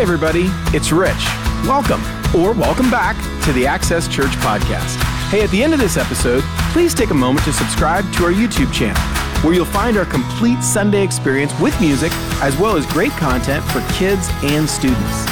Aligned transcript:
Hey, 0.00 0.04
everybody, 0.04 0.46
it's 0.74 0.92
Rich. 0.92 1.26
Welcome, 1.68 2.00
or 2.34 2.54
welcome 2.54 2.90
back 2.90 3.16
to 3.44 3.52
the 3.52 3.66
Access 3.66 4.08
Church 4.08 4.30
podcast. 4.36 4.96
Hey, 5.28 5.42
at 5.42 5.50
the 5.50 5.62
end 5.62 5.74
of 5.74 5.78
this 5.78 5.98
episode, 5.98 6.42
please 6.72 6.94
take 6.94 7.10
a 7.10 7.14
moment 7.14 7.44
to 7.44 7.52
subscribe 7.52 8.10
to 8.14 8.24
our 8.24 8.32
YouTube 8.32 8.72
channel, 8.72 9.02
where 9.44 9.52
you'll 9.52 9.66
find 9.66 9.98
our 9.98 10.06
complete 10.06 10.62
Sunday 10.62 11.04
experience 11.04 11.52
with 11.60 11.78
music, 11.82 12.10
as 12.40 12.56
well 12.56 12.78
as 12.78 12.86
great 12.86 13.10
content 13.10 13.62
for 13.66 13.86
kids 13.92 14.26
and 14.42 14.66
students. 14.66 15.26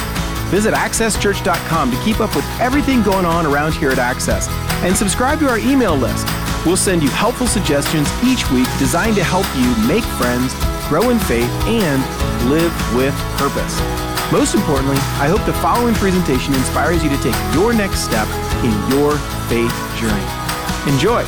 Visit 0.51 0.75
accesschurch.com 0.75 1.89
to 1.89 2.03
keep 2.03 2.19
up 2.19 2.35
with 2.35 2.45
everything 2.59 3.01
going 3.01 3.25
on 3.25 3.47
around 3.47 3.73
here 3.73 3.89
at 3.89 3.97
Access, 3.97 4.47
and 4.83 4.95
subscribe 4.95 5.39
to 5.39 5.49
our 5.49 5.57
email 5.57 5.95
list. 5.95 6.27
We'll 6.63 6.77
send 6.77 7.01
you 7.01 7.09
helpful 7.09 7.47
suggestions 7.47 8.07
each 8.23 8.47
week 8.51 8.67
designed 8.77 9.15
to 9.15 9.23
help 9.23 9.47
you 9.57 9.87
make 9.87 10.03
friends, 10.21 10.53
grow 10.89 11.09
in 11.09 11.17
faith, 11.17 11.49
and 11.65 12.03
live 12.51 12.71
with 12.95 13.15
purpose. 13.39 14.08
Most 14.31 14.53
importantly, 14.53 14.97
I 15.17 15.27
hope 15.27 15.43
the 15.47 15.53
following 15.53 15.95
presentation 15.95 16.53
inspires 16.53 17.03
you 17.03 17.09
to 17.09 17.17
take 17.17 17.33
your 17.51 17.73
next 17.73 18.01
step 18.01 18.27
in 18.63 18.69
your 18.91 19.17
faith 19.49 19.73
journey. 19.97 20.21
Enjoy. 20.85 21.23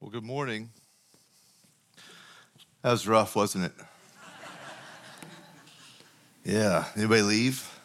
Well, 0.00 0.10
good 0.10 0.22
morning. 0.22 0.68
That 2.82 2.90
was 2.90 3.08
rough, 3.08 3.34
wasn't 3.34 3.64
it? 3.64 3.72
Yeah. 6.48 6.86
Anybody 6.96 7.20
leave? 7.20 7.78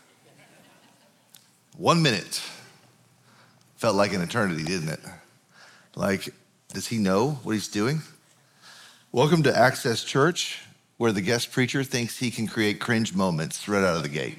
One 1.75 2.02
minute. 2.02 2.42
Felt 3.75 3.97
like 3.97 4.14
an 4.14 4.22
eternity, 4.22 4.64
didn't 4.64 4.88
it? 4.88 5.02
Like, 5.97 6.33
does 6.69 6.88
he 6.88 6.97
know 6.97 7.31
what 7.44 7.52
he's 7.52 7.67
doing? 7.67 8.02
Welcome 9.11 9.44
to 9.44 9.53
Access 9.53 10.02
Church, 10.02 10.61
where 10.95 11.11
the 11.11 11.19
guest 11.19 11.52
preacher 11.52 11.84
thinks 11.84 12.17
he 12.17 12.31
can 12.31 12.47
create 12.47 12.80
cringe 12.80 13.14
moments 13.14 13.67
right 13.67 13.84
out 13.84 13.97
of 13.97 14.03
the 14.03 14.08
gate. 14.08 14.38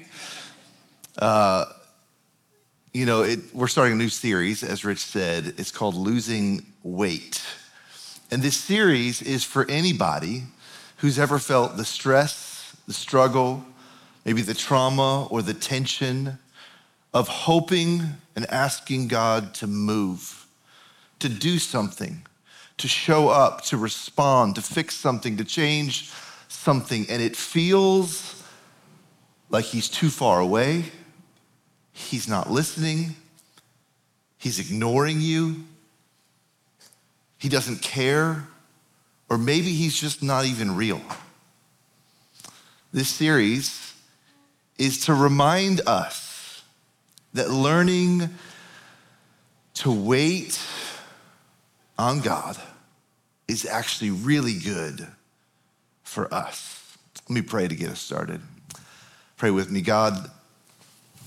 Uh, 1.19 1.65
you 2.95 3.05
know, 3.05 3.21
it, 3.21 3.53
we're 3.53 3.67
starting 3.67 3.93
a 3.93 3.95
new 3.95 4.09
series, 4.09 4.63
as 4.63 4.83
Rich 4.83 5.01
said. 5.01 5.53
It's 5.59 5.69
called 5.69 5.93
Losing 5.93 6.65
Wait. 6.81 7.43
And 8.31 8.41
this 8.41 8.57
series 8.57 9.21
is 9.21 9.43
for 9.43 9.69
anybody 9.69 10.45
who's 10.97 11.19
ever 11.19 11.37
felt 11.37 11.77
the 11.77 11.85
stress, 11.85 12.75
the 12.87 12.93
struggle, 12.93 13.63
maybe 14.25 14.41
the 14.41 14.55
trauma 14.55 15.27
or 15.27 15.41
the 15.41 15.53
tension 15.53 16.39
of 17.13 17.27
hoping 17.27 18.01
and 18.35 18.45
asking 18.49 19.07
God 19.07 19.53
to 19.53 19.67
move, 19.67 20.47
to 21.19 21.29
do 21.29 21.59
something, 21.59 22.25
to 22.77 22.87
show 22.87 23.29
up, 23.29 23.63
to 23.65 23.77
respond, 23.77 24.55
to 24.55 24.61
fix 24.61 24.95
something, 24.95 25.37
to 25.37 25.45
change 25.45 26.11
something. 26.49 27.05
And 27.07 27.21
it 27.21 27.35
feels 27.35 28.43
like 29.49 29.65
He's 29.65 29.87
too 29.87 30.09
far 30.09 30.39
away, 30.39 30.85
He's 31.93 32.27
not 32.27 32.51
listening, 32.51 33.15
He's 34.37 34.59
ignoring 34.59 35.21
you, 35.21 35.63
He 37.37 37.47
doesn't 37.47 37.81
care, 37.81 38.47
or 39.29 39.37
maybe 39.37 39.71
He's 39.71 39.97
just 39.97 40.21
not 40.21 40.45
even 40.45 40.75
real. 40.75 41.01
This 42.91 43.07
series 43.07 43.84
is 44.77 45.05
to 45.05 45.13
remind 45.13 45.81
us 45.87 46.63
that 47.33 47.49
learning 47.49 48.29
to 49.75 49.91
wait 49.91 50.59
on 51.97 52.21
God 52.21 52.57
is 53.47 53.65
actually 53.65 54.11
really 54.11 54.57
good 54.57 55.05
for 56.03 56.33
us. 56.33 56.97
Let 57.27 57.35
me 57.35 57.41
pray 57.41 57.67
to 57.67 57.75
get 57.75 57.89
us 57.89 57.99
started. 57.99 58.41
Pray 59.37 59.51
with 59.51 59.69
me. 59.69 59.81
God, 59.81 60.29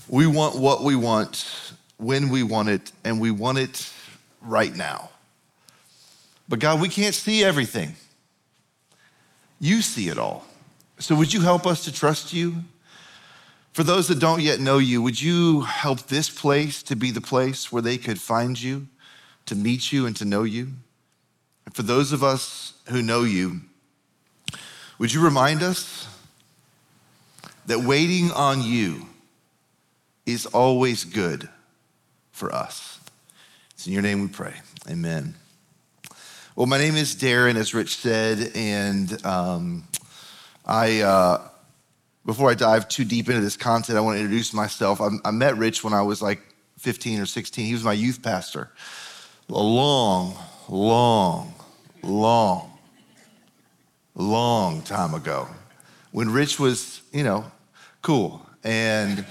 we 0.07 0.25
want 0.25 0.55
what 0.55 0.83
we 0.83 0.95
want 0.95 1.73
when 1.97 2.29
we 2.29 2.43
want 2.43 2.69
it, 2.69 2.91
and 3.03 3.19
we 3.19 3.29
want 3.29 3.57
it 3.57 3.91
right 4.41 4.73
now. 4.75 5.09
But 6.47 6.59
God, 6.59 6.81
we 6.81 6.89
can't 6.89 7.13
see 7.13 7.43
everything. 7.43 7.95
You 9.59 9.81
see 9.81 10.07
it 10.07 10.17
all. 10.17 10.45
So 10.97 11.13
would 11.15 11.33
you 11.33 11.41
help 11.41 11.67
us 11.67 11.83
to 11.85 11.91
trust 11.91 12.33
you? 12.33 12.55
For 13.73 13.83
those 13.83 14.07
that 14.07 14.19
don't 14.19 14.41
yet 14.41 14.59
know 14.59 14.77
you, 14.77 15.01
would 15.01 15.21
you 15.21 15.61
help 15.61 16.07
this 16.07 16.29
place 16.29 16.81
to 16.83 16.95
be 16.95 17.11
the 17.11 17.21
place 17.21 17.71
where 17.71 17.81
they 17.81 17.97
could 17.97 18.19
find 18.19 18.59
you, 18.59 18.87
to 19.45 19.55
meet 19.55 19.91
you, 19.91 20.05
and 20.05 20.15
to 20.17 20.25
know 20.25 20.43
you? 20.43 20.69
And 21.65 21.75
for 21.75 21.83
those 21.83 22.11
of 22.11 22.23
us 22.23 22.73
who 22.89 23.01
know 23.01 23.23
you, 23.23 23.61
would 24.97 25.13
you 25.13 25.23
remind 25.23 25.61
us 25.61 26.07
that 27.67 27.79
waiting 27.79 28.31
on 28.31 28.61
you 28.63 29.05
is 30.25 30.45
always 30.47 31.05
good 31.05 31.47
for 32.31 32.53
us? 32.53 32.99
It's 33.75 33.85
in 33.87 33.93
your 33.93 34.01
name 34.01 34.21
we 34.21 34.27
pray. 34.27 34.55
Amen. 34.89 35.35
Well, 36.55 36.65
my 36.65 36.79
name 36.79 36.95
is 36.95 37.15
Darren, 37.15 37.55
as 37.55 37.73
Rich 37.73 37.97
said, 37.97 38.51
and 38.55 39.25
um, 39.25 39.87
I. 40.65 41.01
Uh, 41.01 41.41
before 42.25 42.49
I 42.49 42.53
dive 42.53 42.87
too 42.87 43.05
deep 43.05 43.29
into 43.29 43.41
this 43.41 43.57
content, 43.57 43.97
I 43.97 44.01
want 44.01 44.17
to 44.17 44.21
introduce 44.21 44.53
myself. 44.53 45.01
I, 45.01 45.09
I 45.25 45.31
met 45.31 45.57
Rich 45.57 45.83
when 45.83 45.93
I 45.93 46.01
was 46.01 46.21
like 46.21 46.41
15 46.77 47.19
or 47.21 47.25
16. 47.25 47.65
He 47.65 47.73
was 47.73 47.83
my 47.83 47.93
youth 47.93 48.21
pastor. 48.21 48.71
A 49.49 49.53
long, 49.53 50.35
long, 50.67 51.53
long, 52.03 52.77
long 54.15 54.81
time 54.83 55.13
ago 55.13 55.47
when 56.11 56.29
Rich 56.29 56.59
was, 56.59 57.01
you 57.11 57.23
know, 57.23 57.49
cool 58.01 58.45
and 58.63 59.25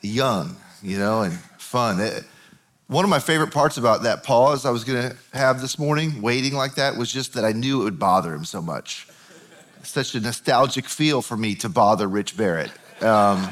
young, 0.00 0.56
you 0.82 0.98
know, 0.98 1.22
and 1.22 1.34
fun. 1.58 2.00
It, 2.00 2.24
one 2.88 3.04
of 3.04 3.10
my 3.10 3.20
favorite 3.20 3.52
parts 3.52 3.78
about 3.78 4.02
that 4.02 4.22
pause 4.22 4.66
I 4.66 4.70
was 4.70 4.84
going 4.84 5.10
to 5.10 5.16
have 5.32 5.60
this 5.60 5.78
morning, 5.78 6.20
waiting 6.20 6.54
like 6.54 6.74
that, 6.74 6.96
was 6.96 7.12
just 7.12 7.34
that 7.34 7.44
I 7.44 7.52
knew 7.52 7.80
it 7.80 7.84
would 7.84 7.98
bother 7.98 8.34
him 8.34 8.44
so 8.44 8.60
much 8.60 9.06
such 9.82 10.14
a 10.14 10.20
nostalgic 10.20 10.86
feel 10.86 11.22
for 11.22 11.36
me 11.36 11.54
to 11.56 11.68
bother 11.68 12.08
Rich 12.08 12.36
Barrett. 12.36 12.70
Um, 13.02 13.48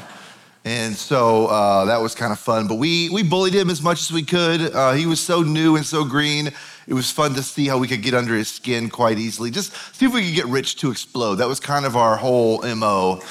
and 0.63 0.95
so 0.95 1.47
uh, 1.47 1.85
that 1.85 2.01
was 2.01 2.13
kind 2.13 2.31
of 2.31 2.39
fun. 2.39 2.67
But 2.67 2.75
we, 2.75 3.09
we 3.09 3.23
bullied 3.23 3.53
him 3.53 3.69
as 3.69 3.81
much 3.81 4.01
as 4.01 4.11
we 4.11 4.23
could. 4.23 4.73
Uh, 4.73 4.93
he 4.93 5.07
was 5.07 5.19
so 5.19 5.41
new 5.41 5.75
and 5.75 5.85
so 5.85 6.05
green. 6.05 6.51
It 6.87 6.93
was 6.93 7.11
fun 7.11 7.33
to 7.33 7.43
see 7.43 7.67
how 7.67 7.79
we 7.79 7.87
could 7.87 8.03
get 8.03 8.13
under 8.13 8.35
his 8.35 8.49
skin 8.49 8.89
quite 8.89 9.17
easily. 9.17 9.49
Just 9.49 9.73
see 9.95 10.05
if 10.05 10.13
we 10.13 10.23
could 10.25 10.35
get 10.35 10.45
Rich 10.45 10.77
to 10.77 10.91
explode. 10.91 11.35
That 11.35 11.47
was 11.47 11.59
kind 11.59 11.85
of 11.85 11.95
our 11.95 12.15
whole 12.15 12.61
MO 12.75 13.21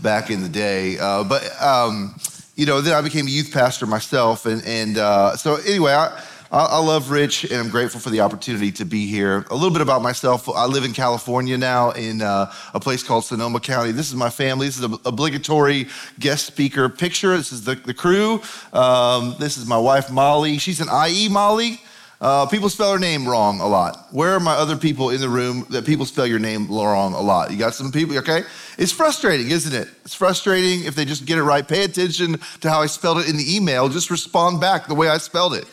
back 0.00 0.30
in 0.30 0.42
the 0.42 0.48
day. 0.48 0.98
Uh, 0.98 1.24
but, 1.24 1.42
um, 1.60 2.14
you 2.54 2.66
know, 2.66 2.80
then 2.80 2.94
I 2.94 3.00
became 3.00 3.26
a 3.26 3.30
youth 3.30 3.52
pastor 3.52 3.86
myself. 3.86 4.46
And, 4.46 4.64
and 4.64 4.98
uh, 4.98 5.36
so, 5.36 5.56
anyway, 5.56 5.92
I, 5.92 6.22
I 6.58 6.78
love 6.78 7.10
Rich 7.10 7.44
and 7.44 7.60
I'm 7.60 7.68
grateful 7.68 8.00
for 8.00 8.08
the 8.08 8.20
opportunity 8.22 8.72
to 8.72 8.86
be 8.86 9.06
here. 9.06 9.44
A 9.50 9.54
little 9.54 9.70
bit 9.70 9.82
about 9.82 10.00
myself. 10.00 10.48
I 10.48 10.64
live 10.64 10.84
in 10.84 10.94
California 10.94 11.58
now 11.58 11.90
in 11.90 12.22
uh, 12.22 12.50
a 12.72 12.80
place 12.80 13.02
called 13.02 13.26
Sonoma 13.26 13.60
County. 13.60 13.92
This 13.92 14.08
is 14.08 14.14
my 14.14 14.30
family. 14.30 14.66
This 14.66 14.78
is 14.78 14.84
an 14.84 14.96
obligatory 15.04 15.88
guest 16.18 16.46
speaker 16.46 16.88
picture. 16.88 17.36
This 17.36 17.52
is 17.52 17.64
the, 17.64 17.74
the 17.74 17.92
crew. 17.92 18.40
Um, 18.72 19.36
this 19.38 19.58
is 19.58 19.66
my 19.66 19.76
wife, 19.76 20.10
Mollie. 20.10 20.56
She's 20.56 20.80
an 20.80 20.88
IE 21.06 21.28
Mollie. 21.28 21.78
Uh, 22.22 22.46
people 22.46 22.70
spell 22.70 22.90
her 22.90 22.98
name 22.98 23.28
wrong 23.28 23.60
a 23.60 23.66
lot. 23.66 24.06
Where 24.10 24.30
are 24.30 24.40
my 24.40 24.54
other 24.54 24.76
people 24.76 25.10
in 25.10 25.20
the 25.20 25.28
room 25.28 25.66
that 25.68 25.84
people 25.84 26.06
spell 26.06 26.26
your 26.26 26.38
name 26.38 26.68
wrong 26.68 27.12
a 27.12 27.20
lot? 27.20 27.50
You 27.50 27.58
got 27.58 27.74
some 27.74 27.92
people, 27.92 28.16
okay? 28.16 28.44
It's 28.78 28.92
frustrating, 28.92 29.50
isn't 29.50 29.74
it? 29.74 29.88
It's 30.06 30.14
frustrating 30.14 30.84
if 30.84 30.94
they 30.94 31.04
just 31.04 31.26
get 31.26 31.36
it 31.36 31.42
right. 31.42 31.68
Pay 31.68 31.84
attention 31.84 32.38
to 32.62 32.70
how 32.70 32.80
I 32.80 32.86
spelled 32.86 33.18
it 33.18 33.28
in 33.28 33.36
the 33.36 33.54
email. 33.54 33.90
Just 33.90 34.10
respond 34.10 34.58
back 34.58 34.86
the 34.86 34.94
way 34.94 35.10
I 35.10 35.18
spelled 35.18 35.52
it. 35.52 35.66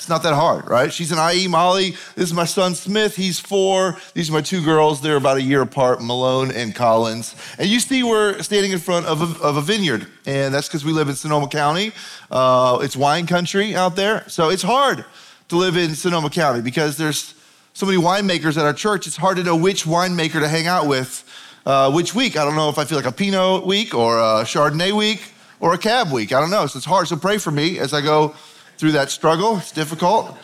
It's 0.00 0.08
not 0.08 0.22
that 0.22 0.32
hard, 0.32 0.66
right? 0.66 0.90
She's 0.90 1.12
an 1.12 1.18
IE 1.34 1.46
Mollie. 1.46 1.90
This 2.14 2.30
is 2.30 2.32
my 2.32 2.46
son 2.46 2.74
Smith. 2.74 3.16
He's 3.16 3.38
four. 3.38 3.98
These 4.14 4.30
are 4.30 4.32
my 4.32 4.40
two 4.40 4.64
girls. 4.64 5.02
They're 5.02 5.16
about 5.18 5.36
a 5.36 5.42
year 5.42 5.60
apart, 5.60 6.00
Malone 6.00 6.50
and 6.50 6.74
Collins. 6.74 7.34
And 7.58 7.68
you 7.68 7.80
see, 7.80 8.02
we're 8.02 8.40
standing 8.40 8.72
in 8.72 8.78
front 8.78 9.04
of 9.04 9.20
a, 9.20 9.44
of 9.44 9.58
a 9.58 9.60
vineyard, 9.60 10.06
and 10.24 10.54
that's 10.54 10.68
because 10.68 10.86
we 10.86 10.92
live 10.92 11.10
in 11.10 11.16
Sonoma 11.16 11.48
County. 11.48 11.92
Uh, 12.30 12.78
it's 12.80 12.96
wine 12.96 13.26
country 13.26 13.76
out 13.76 13.94
there, 13.94 14.26
so 14.26 14.48
it's 14.48 14.62
hard 14.62 15.04
to 15.48 15.56
live 15.56 15.76
in 15.76 15.94
Sonoma 15.94 16.30
County 16.30 16.62
because 16.62 16.96
there's 16.96 17.34
so 17.74 17.84
many 17.84 17.98
winemakers 17.98 18.56
at 18.56 18.64
our 18.64 18.72
church. 18.72 19.06
It's 19.06 19.18
hard 19.18 19.36
to 19.36 19.44
know 19.44 19.54
which 19.54 19.84
winemaker 19.84 20.40
to 20.40 20.48
hang 20.48 20.66
out 20.66 20.86
with. 20.86 21.24
Uh, 21.66 21.92
which 21.92 22.14
week? 22.14 22.38
I 22.38 22.46
don't 22.46 22.56
know 22.56 22.70
if 22.70 22.78
I 22.78 22.86
feel 22.86 22.96
like 22.96 23.06
a 23.06 23.12
Pinot 23.12 23.66
week 23.66 23.94
or 23.94 24.16
a 24.16 24.44
Chardonnay 24.44 24.96
week 24.96 25.20
or 25.60 25.74
a 25.74 25.78
Cab 25.78 26.10
week. 26.10 26.32
I 26.32 26.40
don't 26.40 26.50
know. 26.50 26.66
So 26.68 26.78
it's 26.78 26.86
hard. 26.86 27.06
So 27.06 27.16
pray 27.16 27.36
for 27.36 27.50
me 27.50 27.78
as 27.78 27.92
I 27.92 28.00
go 28.00 28.34
through 28.80 28.92
that 28.92 29.10
struggle. 29.10 29.58
It's 29.58 29.72
difficult. 29.72 30.36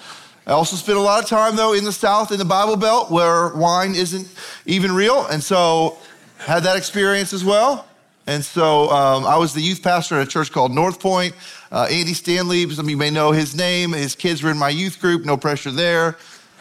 I 0.47 0.53
also 0.53 0.77
spent 0.77 0.99
a 0.99 1.01
lot 1.01 1.21
of 1.23 1.29
time, 1.29 1.57
though, 1.57 1.73
in 1.73 1.85
the 1.85 1.93
South, 1.93 2.31
in 2.31 2.39
the 2.39 2.45
Bible 2.45 2.77
Belt, 2.77 3.11
where 3.11 3.49
wine 3.57 3.95
isn't 3.97 4.29
even 4.67 4.93
real. 4.93 5.27
And 5.27 5.43
so 5.43 5.99
Had 6.39 6.65
that 6.65 6.77
experience 6.77 7.33
as 7.33 7.45
well. 7.45 7.87
And 8.27 8.45
so 8.45 8.91
um, 8.91 9.25
I 9.25 9.37
was 9.37 9.55
the 9.55 9.61
youth 9.61 9.83
pastor 9.83 10.17
at 10.17 10.27
a 10.27 10.31
church 10.31 10.53
called 10.53 10.73
North 10.73 11.01
Point. 11.01 11.35
Uh, 11.71 11.87
Andy 11.91 12.13
Stanley, 12.13 12.69
some 12.71 12.87
of 12.87 12.91
you 12.91 12.97
may 12.97 13.11
know 13.11 13.31
his 13.33 13.55
name. 13.55 13.93
His 13.93 14.15
kids 14.15 14.43
were 14.43 14.51
in 14.51 14.59
my 14.59 14.69
youth 14.69 15.01
group, 15.01 15.25
no 15.25 15.37
pressure 15.37 15.71
there. 15.71 16.17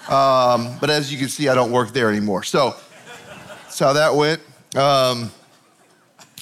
Um, 0.07 0.77
but 0.80 0.89
as 0.89 1.12
you 1.12 1.18
can 1.18 1.27
see, 1.27 1.50
I 1.50 1.56
don't 1.56 1.72
work 1.72 1.92
there 1.92 2.10
anymore. 2.10 2.44
So 2.44 2.75
that's 3.63 3.80
how 3.80 3.94
that 3.94 4.16
went. 4.16 4.42
Um, 4.75 5.31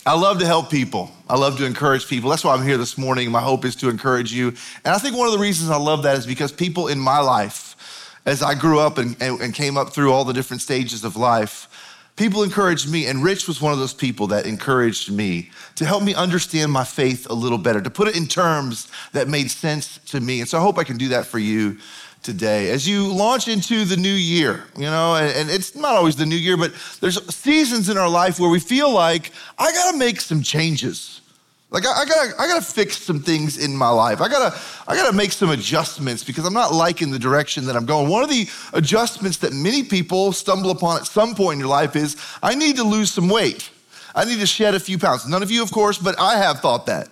I 0.05 0.19
love 0.19 0.39
to 0.39 0.45
help 0.45 0.69
people. 0.69 1.09
I 1.29 1.37
love 1.37 1.57
to 1.59 1.65
encourage 1.65 2.07
people. 2.07 2.29
That's 2.29 2.43
why 2.43 2.53
I'm 2.53 2.63
here 2.63 2.77
this 2.77 2.97
morning. 2.97 3.31
My 3.31 3.39
hope 3.39 3.63
is 3.63 3.73
to 3.77 3.89
encourage 3.89 4.33
you. 4.33 4.49
And 4.83 4.93
I 4.93 4.97
think 4.97 5.15
one 5.15 5.27
of 5.27 5.33
the 5.33 5.39
reasons 5.39 5.69
I 5.69 5.77
love 5.77 6.03
that 6.03 6.17
is 6.17 6.25
because 6.25 6.51
people 6.51 6.89
in 6.89 6.99
my 6.99 7.19
life, 7.19 8.17
as 8.25 8.43
I 8.43 8.53
grew 8.53 8.79
up 8.79 8.97
and, 8.97 9.15
and, 9.21 9.39
and 9.39 9.53
came 9.53 9.77
up 9.77 9.93
through 9.93 10.11
all 10.11 10.25
the 10.25 10.33
different 10.33 10.61
stages 10.61 11.05
of 11.05 11.15
life, 11.15 11.69
people 12.17 12.43
encouraged 12.43 12.91
me. 12.91 13.07
And 13.07 13.23
Rich 13.23 13.47
was 13.47 13.61
one 13.61 13.71
of 13.71 13.79
those 13.79 13.93
people 13.93 14.27
that 14.27 14.45
encouraged 14.45 15.09
me 15.09 15.51
to 15.75 15.85
help 15.85 16.03
me 16.03 16.13
understand 16.13 16.69
my 16.69 16.83
faith 16.83 17.29
a 17.29 17.33
little 17.33 17.57
better, 17.57 17.81
to 17.81 17.89
put 17.89 18.09
it 18.09 18.17
in 18.17 18.27
terms 18.27 18.91
that 19.13 19.29
made 19.29 19.49
sense 19.49 19.99
to 20.07 20.19
me. 20.19 20.41
And 20.41 20.49
so 20.49 20.57
I 20.57 20.61
hope 20.61 20.77
I 20.77 20.83
can 20.83 20.97
do 20.97 21.07
that 21.09 21.27
for 21.27 21.39
you 21.39 21.77
today. 22.23 22.69
As 22.69 22.87
you 22.87 23.13
launch 23.13 23.47
into 23.47 23.85
the 23.85 23.97
new 23.97 24.13
year, 24.13 24.63
you 24.75 24.83
know, 24.83 25.15
and, 25.15 25.35
and, 25.37 25.49
it's 25.49 25.75
not 25.75 25.95
always 25.95 26.15
the 26.15 26.25
new 26.25 26.35
year, 26.35 26.57
but 26.57 26.73
there's 27.01 27.23
seasons 27.33 27.89
in 27.89 27.97
our 27.97 28.09
life 28.09 28.39
where 28.39 28.49
we 28.49 28.59
feel 28.59 28.91
like 28.91 29.31
I 29.59 29.71
gotta 29.71 29.97
make 29.97 30.21
some 30.21 30.41
changes. 30.41 31.21
Like 31.69 31.85
I, 31.85 32.01
I, 32.01 32.05
gotta, 32.05 32.41
I 32.41 32.47
gotta 32.47 32.65
fix 32.65 32.97
some 32.99 33.19
things 33.19 33.57
in 33.57 33.75
my 33.75 33.89
life. 33.89 34.21
I 34.21 34.29
gotta, 34.29 34.57
I 34.87 34.95
gotta 34.95 35.15
make 35.15 35.31
some 35.31 35.49
adjustments 35.49 36.23
because 36.23 36.45
I'm 36.45 36.53
not 36.53 36.71
liking 36.71 37.11
the 37.11 37.19
direction 37.19 37.65
that 37.65 37.75
I'm 37.75 37.85
going. 37.85 38.09
One 38.09 38.23
of 38.23 38.29
the 38.29 38.47
adjustments 38.73 39.37
that 39.37 39.53
many 39.53 39.83
people 39.83 40.31
stumble 40.31 40.71
upon 40.71 40.97
at 40.97 41.07
some 41.07 41.35
point 41.35 41.55
in 41.55 41.59
your 41.59 41.69
life 41.69 41.95
is 41.95 42.15
I 42.41 42.55
need 42.55 42.77
to 42.77 42.83
lose 42.83 43.11
some 43.11 43.27
weight. 43.27 43.69
I 44.15 44.25
need 44.25 44.39
to 44.39 44.45
shed 44.45 44.75
a 44.75 44.79
few 44.79 44.99
pounds. 44.99 45.27
None 45.27 45.41
of 45.41 45.49
you, 45.49 45.63
of 45.63 45.71
course, 45.71 45.97
but 45.97 46.19
I 46.19 46.37
have 46.37 46.59
thought 46.59 46.85
that. 46.85 47.09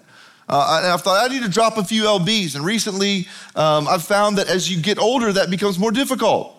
Uh, 0.51 0.81
and 0.83 0.91
I've 0.91 1.01
thought 1.01 1.23
I 1.23 1.33
need 1.33 1.43
to 1.43 1.49
drop 1.49 1.77
a 1.77 1.83
few 1.83 2.03
LBs. 2.03 2.55
And 2.55 2.65
recently, 2.65 3.27
um, 3.55 3.87
I've 3.87 4.03
found 4.03 4.37
that 4.37 4.49
as 4.49 4.69
you 4.69 4.81
get 4.81 4.99
older, 4.99 5.31
that 5.31 5.49
becomes 5.49 5.79
more 5.79 5.91
difficult. 5.91 6.57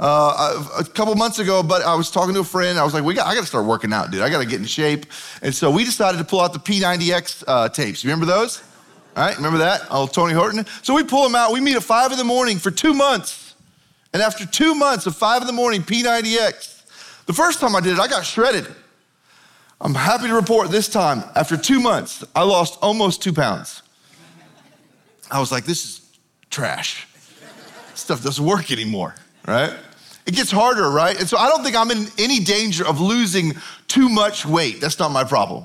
Uh, 0.00 0.66
a 0.78 0.84
couple 0.84 1.14
months 1.14 1.38
ago, 1.38 1.62
but 1.62 1.82
I 1.82 1.94
was 1.94 2.10
talking 2.10 2.34
to 2.34 2.40
a 2.40 2.44
friend. 2.44 2.78
I 2.78 2.84
was 2.84 2.92
like, 2.92 3.02
"We 3.02 3.14
got, 3.14 3.26
I 3.26 3.34
got 3.34 3.42
to 3.42 3.46
start 3.46 3.64
working 3.64 3.94
out, 3.94 4.10
dude. 4.10 4.20
I 4.20 4.28
got 4.28 4.40
to 4.40 4.46
get 4.46 4.60
in 4.60 4.66
shape." 4.66 5.06
And 5.40 5.54
so 5.54 5.70
we 5.70 5.84
decided 5.84 6.18
to 6.18 6.24
pull 6.24 6.40
out 6.40 6.52
the 6.52 6.58
P90X 6.58 7.44
uh, 7.46 7.68
tapes. 7.70 8.04
You 8.04 8.10
remember 8.10 8.26
those? 8.26 8.62
All 9.16 9.24
right, 9.24 9.34
remember 9.36 9.58
that? 9.58 9.86
Oh, 9.90 10.06
Tony 10.06 10.34
Horton. 10.34 10.66
So 10.82 10.94
we 10.94 11.02
pull 11.02 11.22
them 11.22 11.34
out. 11.34 11.52
We 11.52 11.62
meet 11.62 11.76
at 11.76 11.82
five 11.82 12.12
in 12.12 12.18
the 12.18 12.24
morning 12.24 12.58
for 12.58 12.70
two 12.70 12.92
months, 12.92 13.54
and 14.12 14.22
after 14.22 14.44
two 14.44 14.74
months 14.74 15.06
of 15.06 15.16
five 15.16 15.40
in 15.40 15.46
the 15.46 15.54
morning 15.54 15.82
P90X, 15.82 17.24
the 17.24 17.32
first 17.32 17.60
time 17.60 17.74
I 17.74 17.80
did 17.80 17.94
it, 17.94 17.98
I 17.98 18.06
got 18.06 18.26
shredded. 18.26 18.66
I'm 19.80 19.94
happy 19.94 20.28
to 20.28 20.34
report 20.34 20.70
this 20.70 20.88
time, 20.88 21.22
after 21.34 21.56
two 21.56 21.80
months, 21.80 22.24
I 22.34 22.44
lost 22.44 22.78
almost 22.80 23.22
two 23.22 23.32
pounds. 23.32 23.82
I 25.30 25.38
was 25.38 25.52
like, 25.52 25.64
this 25.64 25.84
is 25.84 26.18
trash. 26.50 27.06
Stuff 27.94 28.22
doesn't 28.22 28.44
work 28.44 28.70
anymore, 28.70 29.14
right? 29.46 29.74
It 30.26 30.34
gets 30.34 30.50
harder, 30.50 30.90
right? 30.90 31.18
And 31.18 31.28
so 31.28 31.36
I 31.36 31.48
don't 31.48 31.62
think 31.62 31.76
I'm 31.76 31.90
in 31.90 32.06
any 32.18 32.40
danger 32.40 32.86
of 32.86 33.00
losing 33.00 33.52
too 33.86 34.08
much 34.08 34.46
weight. 34.46 34.80
That's 34.80 34.98
not 34.98 35.10
my 35.10 35.24
problem. 35.24 35.64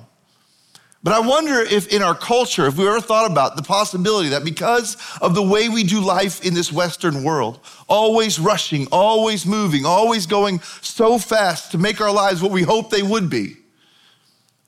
But 1.04 1.13
I 1.13 1.19
wonder 1.19 1.62
if 1.62 1.88
in 1.88 2.04
our 2.04 2.13
culture, 2.13 2.68
if 2.68 2.78
we 2.78 2.88
ever 2.88 3.02
thought 3.02 3.30
about 3.30 3.56
the 3.56 3.63
possibility 3.63 4.30
that 4.30 4.44
because 4.44 4.98
of 5.19 5.34
the 5.34 5.42
way 5.42 5.68
we 5.68 5.84
do 5.84 6.00
life 6.00 6.46
in 6.46 6.54
this 6.54 6.72
Western 6.72 7.24
world, 7.24 7.60
always 7.88 8.40
rushing, 8.40 8.88
always 8.92 9.46
moving, 9.46 9.84
always 9.84 10.28
going 10.28 10.60
so 10.81 11.18
fast 11.18 11.72
to 11.72 11.80
make 11.80 12.02
our 12.02 12.12
lives 12.12 12.44
what 12.44 12.52
we 12.52 12.62
hope 12.62 12.92
they 12.92 13.02
would 13.02 13.31
be, 13.31 13.58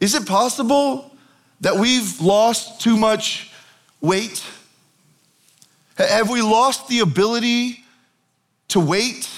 is 0.04 0.16
it 0.16 0.28
possible 0.28 1.16
that 1.62 1.78
we've 1.78 2.20
lost 2.20 2.82
too 2.82 2.98
much 2.98 3.50
weight? 4.02 4.44
Have 5.98 6.30
we 6.30 6.42
lost 6.42 6.90
the 6.90 7.00
ability 7.00 7.86
to 8.68 8.82
wait? 8.82 9.30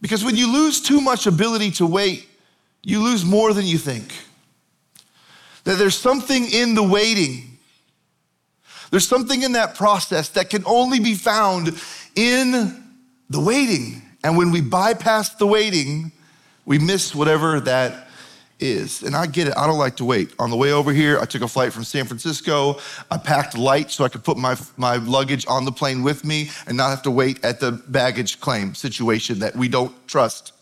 Because 0.00 0.24
when 0.24 0.36
you 0.36 0.50
lose 0.50 0.80
too 0.80 1.02
much 1.02 1.26
ability 1.26 1.72
to 1.72 1.86
wait, 1.86 2.26
you 2.82 3.02
lose 3.02 3.26
more 3.26 3.52
than 3.52 3.66
you 3.66 3.76
think. 3.76 4.14
That 5.64 5.74
there's 5.74 5.98
something 5.98 6.50
in 6.50 6.74
the 6.74 6.82
waiting. 6.82 7.58
There's 8.90 9.06
something 9.06 9.42
in 9.42 9.52
that 9.52 9.74
process 9.74 10.30
that 10.30 10.48
can 10.48 10.62
only 10.64 10.98
be 10.98 11.12
found 11.12 11.78
in 12.16 12.94
the 13.28 13.40
waiting. 13.40 14.00
And 14.24 14.34
when 14.38 14.50
we 14.50 14.62
bypass 14.62 15.34
the 15.34 15.46
waiting, 15.46 16.10
we 16.64 16.78
miss 16.78 17.14
whatever 17.14 17.60
that 17.60 18.07
is. 18.60 19.02
And 19.02 19.14
I 19.14 19.26
get 19.26 19.48
it, 19.48 19.54
I 19.56 19.66
don't 19.66 19.78
like 19.78 19.96
to 19.96 20.04
wait. 20.04 20.32
On 20.38 20.50
the 20.50 20.56
way 20.56 20.72
over 20.72 20.92
here, 20.92 21.18
I 21.20 21.24
took 21.24 21.42
a 21.42 21.48
flight 21.48 21.72
from 21.72 21.84
San 21.84 22.06
Francisco. 22.06 22.78
I 23.10 23.18
packed 23.18 23.56
light 23.56 23.90
so 23.90 24.04
I 24.04 24.08
could 24.08 24.24
put 24.24 24.36
my, 24.36 24.56
my 24.76 24.96
luggage 24.96 25.46
on 25.48 25.64
the 25.64 25.72
plane 25.72 26.02
with 26.02 26.24
me 26.24 26.50
and 26.66 26.76
not 26.76 26.90
have 26.90 27.02
to 27.02 27.10
wait 27.10 27.44
at 27.44 27.60
the 27.60 27.72
baggage 27.72 28.40
claim 28.40 28.74
situation 28.74 29.38
that 29.40 29.54
we 29.56 29.68
don't 29.68 29.94
trust. 30.08 30.52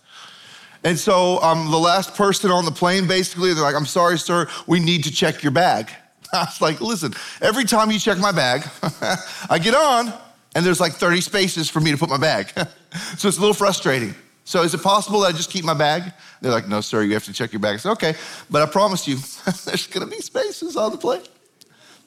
And 0.84 0.98
so 0.98 1.40
I'm 1.40 1.70
the 1.70 1.78
last 1.78 2.14
person 2.14 2.50
on 2.50 2.64
the 2.64 2.70
plane, 2.70 3.08
basically. 3.08 3.52
They're 3.54 3.62
like, 3.62 3.74
I'm 3.74 3.86
sorry, 3.86 4.18
sir, 4.18 4.48
we 4.66 4.78
need 4.78 5.04
to 5.04 5.10
check 5.10 5.42
your 5.42 5.52
bag. 5.52 5.90
I 6.32 6.44
was 6.44 6.60
like, 6.60 6.80
listen, 6.80 7.14
every 7.40 7.64
time 7.64 7.90
you 7.90 7.98
check 7.98 8.18
my 8.18 8.32
bag, 8.32 8.68
I 9.50 9.58
get 9.58 9.74
on 9.74 10.12
and 10.54 10.64
there's 10.64 10.80
like 10.80 10.94
30 10.94 11.20
spaces 11.20 11.68
for 11.68 11.80
me 11.80 11.90
to 11.90 11.98
put 11.98 12.08
my 12.08 12.16
bag. 12.16 12.48
so 13.16 13.28
it's 13.28 13.36
a 13.36 13.40
little 13.40 13.52
frustrating. 13.52 14.14
So 14.46 14.62
is 14.62 14.72
it 14.74 14.82
possible 14.82 15.20
that 15.20 15.34
I 15.34 15.36
just 15.36 15.50
keep 15.50 15.64
my 15.64 15.74
bag? 15.74 16.04
They're 16.40 16.52
like, 16.52 16.68
no, 16.68 16.80
sir, 16.80 17.02
you 17.02 17.14
have 17.14 17.24
to 17.24 17.32
check 17.32 17.52
your 17.52 17.58
bag. 17.58 17.74
I 17.74 17.76
said, 17.78 17.90
okay, 17.92 18.14
but 18.48 18.62
I 18.62 18.66
promise 18.66 19.08
you, 19.08 19.16
there's 19.64 19.88
gonna 19.88 20.06
be 20.06 20.20
spaces 20.20 20.76
on 20.76 20.92
the 20.92 20.98
plane. 20.98 21.22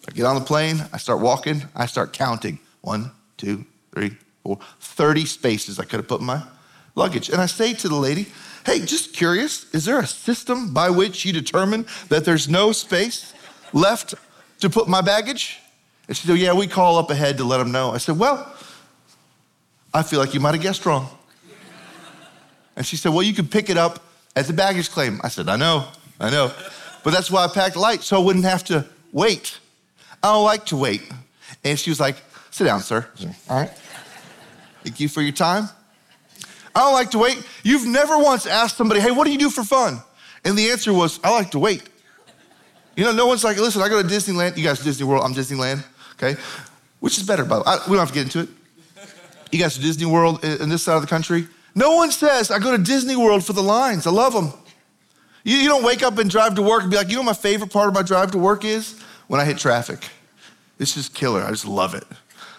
I 0.08 0.12
get 0.14 0.26
on 0.26 0.36
the 0.36 0.46
plane, 0.46 0.82
I 0.94 0.98
start 1.00 1.20
walking, 1.20 1.64
I 1.76 1.86
start 1.86 2.14
counting. 2.14 2.58
One, 2.80 3.12
two, 3.36 3.66
three, 3.94 4.16
four, 4.42 4.58
30 4.80 5.26
spaces 5.26 5.80
I 5.80 5.84
could 5.84 6.00
have 6.00 6.08
put 6.08 6.22
in 6.22 6.28
my 6.28 6.42
luggage. 6.96 7.28
And 7.28 7.42
I 7.42 7.46
say 7.46 7.74
to 7.74 7.90
the 7.90 7.96
lady, 7.96 8.28
hey, 8.66 8.86
just 8.86 9.14
curious, 9.14 9.70
is 9.74 9.84
there 9.84 10.00
a 10.00 10.08
system 10.08 10.74
by 10.74 10.90
which 10.90 11.26
you 11.26 11.34
determine 11.34 11.86
that 12.08 12.24
there's 12.24 12.48
no 12.48 12.72
space 12.72 13.34
left 13.74 14.16
to 14.62 14.70
put 14.70 14.88
my 14.88 15.02
baggage? 15.02 15.60
And 16.08 16.16
she 16.16 16.26
said, 16.26 16.38
yeah, 16.38 16.54
we 16.54 16.68
call 16.68 16.98
up 16.98 17.12
ahead 17.12 17.38
to 17.40 17.44
let 17.44 17.58
them 17.58 17.74
know. 17.74 17.92
I 17.92 17.98
said, 17.98 18.18
well, 18.18 18.56
I 19.94 20.04
feel 20.04 20.20
like 20.22 20.34
you 20.34 20.40
might 20.40 20.54
have 20.54 20.64
guessed 20.64 20.86
wrong. 20.86 21.10
And 22.80 22.88
she 22.88 22.96
said, 22.96 23.12
Well, 23.12 23.24
you 23.24 23.34
can 23.34 23.48
pick 23.48 23.70
it 23.70 23.78
up 23.78 24.02
at 24.38 24.48
the 24.48 24.54
baggage 24.54 24.90
claim. 24.90 25.20
I 25.22 25.28
said, 25.28 25.50
I 25.50 25.58
know, 25.58 25.86
I 26.18 26.32
know. 26.32 26.52
But 27.04 27.12
that's 27.12 27.30
why 27.30 27.44
I 27.44 27.50
packed 27.50 27.76
light, 27.76 28.02
so 28.02 28.20
I 28.20 28.24
wouldn't 28.24 28.46
have 28.46 28.64
to 28.66 28.86
wait. 29.12 29.60
I 30.24 30.32
don't 30.32 30.46
like 30.46 30.66
to 30.68 30.78
wait. 30.78 31.04
And 31.64 31.78
she 31.78 31.92
was 31.92 32.00
like, 32.00 32.16
Sit 32.52 32.64
down, 32.64 32.80
sir. 32.80 33.06
All 33.50 33.60
right. 33.60 33.70
Thank 34.84 35.00
you 35.02 35.10
for 35.10 35.22
your 35.22 35.34
time. 35.34 35.66
I 36.74 36.80
don't 36.80 36.94
like 36.94 37.12
to 37.12 37.20
wait. 37.20 37.46
You've 37.64 37.86
never 37.86 38.18
once 38.18 38.46
asked 38.46 38.78
somebody, 38.78 39.02
Hey, 39.02 39.12
what 39.12 39.26
do 39.26 39.34
you 39.34 39.38
do 39.38 39.50
for 39.50 39.66
fun? 39.66 40.00
And 40.46 40.58
the 40.58 40.70
answer 40.72 40.94
was, 40.94 41.20
I 41.22 41.32
like 41.32 41.52
to 41.52 41.60
wait. 41.60 41.84
You 42.96 43.04
know, 43.04 43.12
no 43.12 43.28
one's 43.28 43.44
like, 43.44 43.58
Listen, 43.58 43.82
I 43.82 43.90
go 43.90 44.02
to 44.02 44.08
Disneyland. 44.08 44.56
You 44.56 44.64
guys, 44.64 44.80
Disney 44.80 45.06
World, 45.06 45.26
I'm 45.26 45.34
Disneyland, 45.34 45.84
okay? 46.14 46.40
Which 47.02 47.18
is 47.18 47.26
better, 47.26 47.44
by 47.44 47.58
the 47.58 47.64
way. 47.64 47.76
we 47.90 47.98
don't 47.98 48.08
have 48.08 48.08
to 48.08 48.14
get 48.14 48.24
into 48.24 48.40
it. 48.40 48.50
You 49.52 49.60
guys, 49.60 49.78
Disney 49.78 50.06
World 50.06 50.46
in 50.46 50.70
this 50.70 50.84
side 50.84 50.96
of 50.96 51.02
the 51.02 51.08
country, 51.08 51.48
no 51.76 51.96
one 51.96 52.12
says, 52.12 52.52
I 52.52 52.60
go 52.60 52.76
to 52.76 52.82
Disney 52.82 53.16
World 53.16 53.46
for 53.46 53.54
the 53.54 53.64
lines. 53.64 54.08
I 54.08 54.12
love 54.12 54.34
them. 54.34 54.52
You, 55.44 55.58
you 55.58 55.68
don't 55.68 55.84
wake 55.84 56.04
up 56.04 56.18
and 56.18 56.30
drive 56.30 56.56
to 56.56 56.62
work 56.62 56.82
and 56.82 56.92
be 56.92 56.98
like, 56.98 57.10
you 57.10 57.16
know 57.16 57.24
my 57.24 57.34
favorite 57.34 57.72
part 57.72 57.88
of 57.88 57.94
my 57.94 58.02
drive 58.02 58.32
to 58.32 58.38
work 58.38 58.66
is? 58.66 59.00
When 59.28 59.40
I 59.40 59.46
hit 59.46 59.58
traffic. 59.58 60.10
It's 60.80 60.94
just 60.94 61.14
killer. 61.14 61.44
I 61.44 61.52
just 61.52 61.68
love 61.68 61.94
it. 61.94 62.04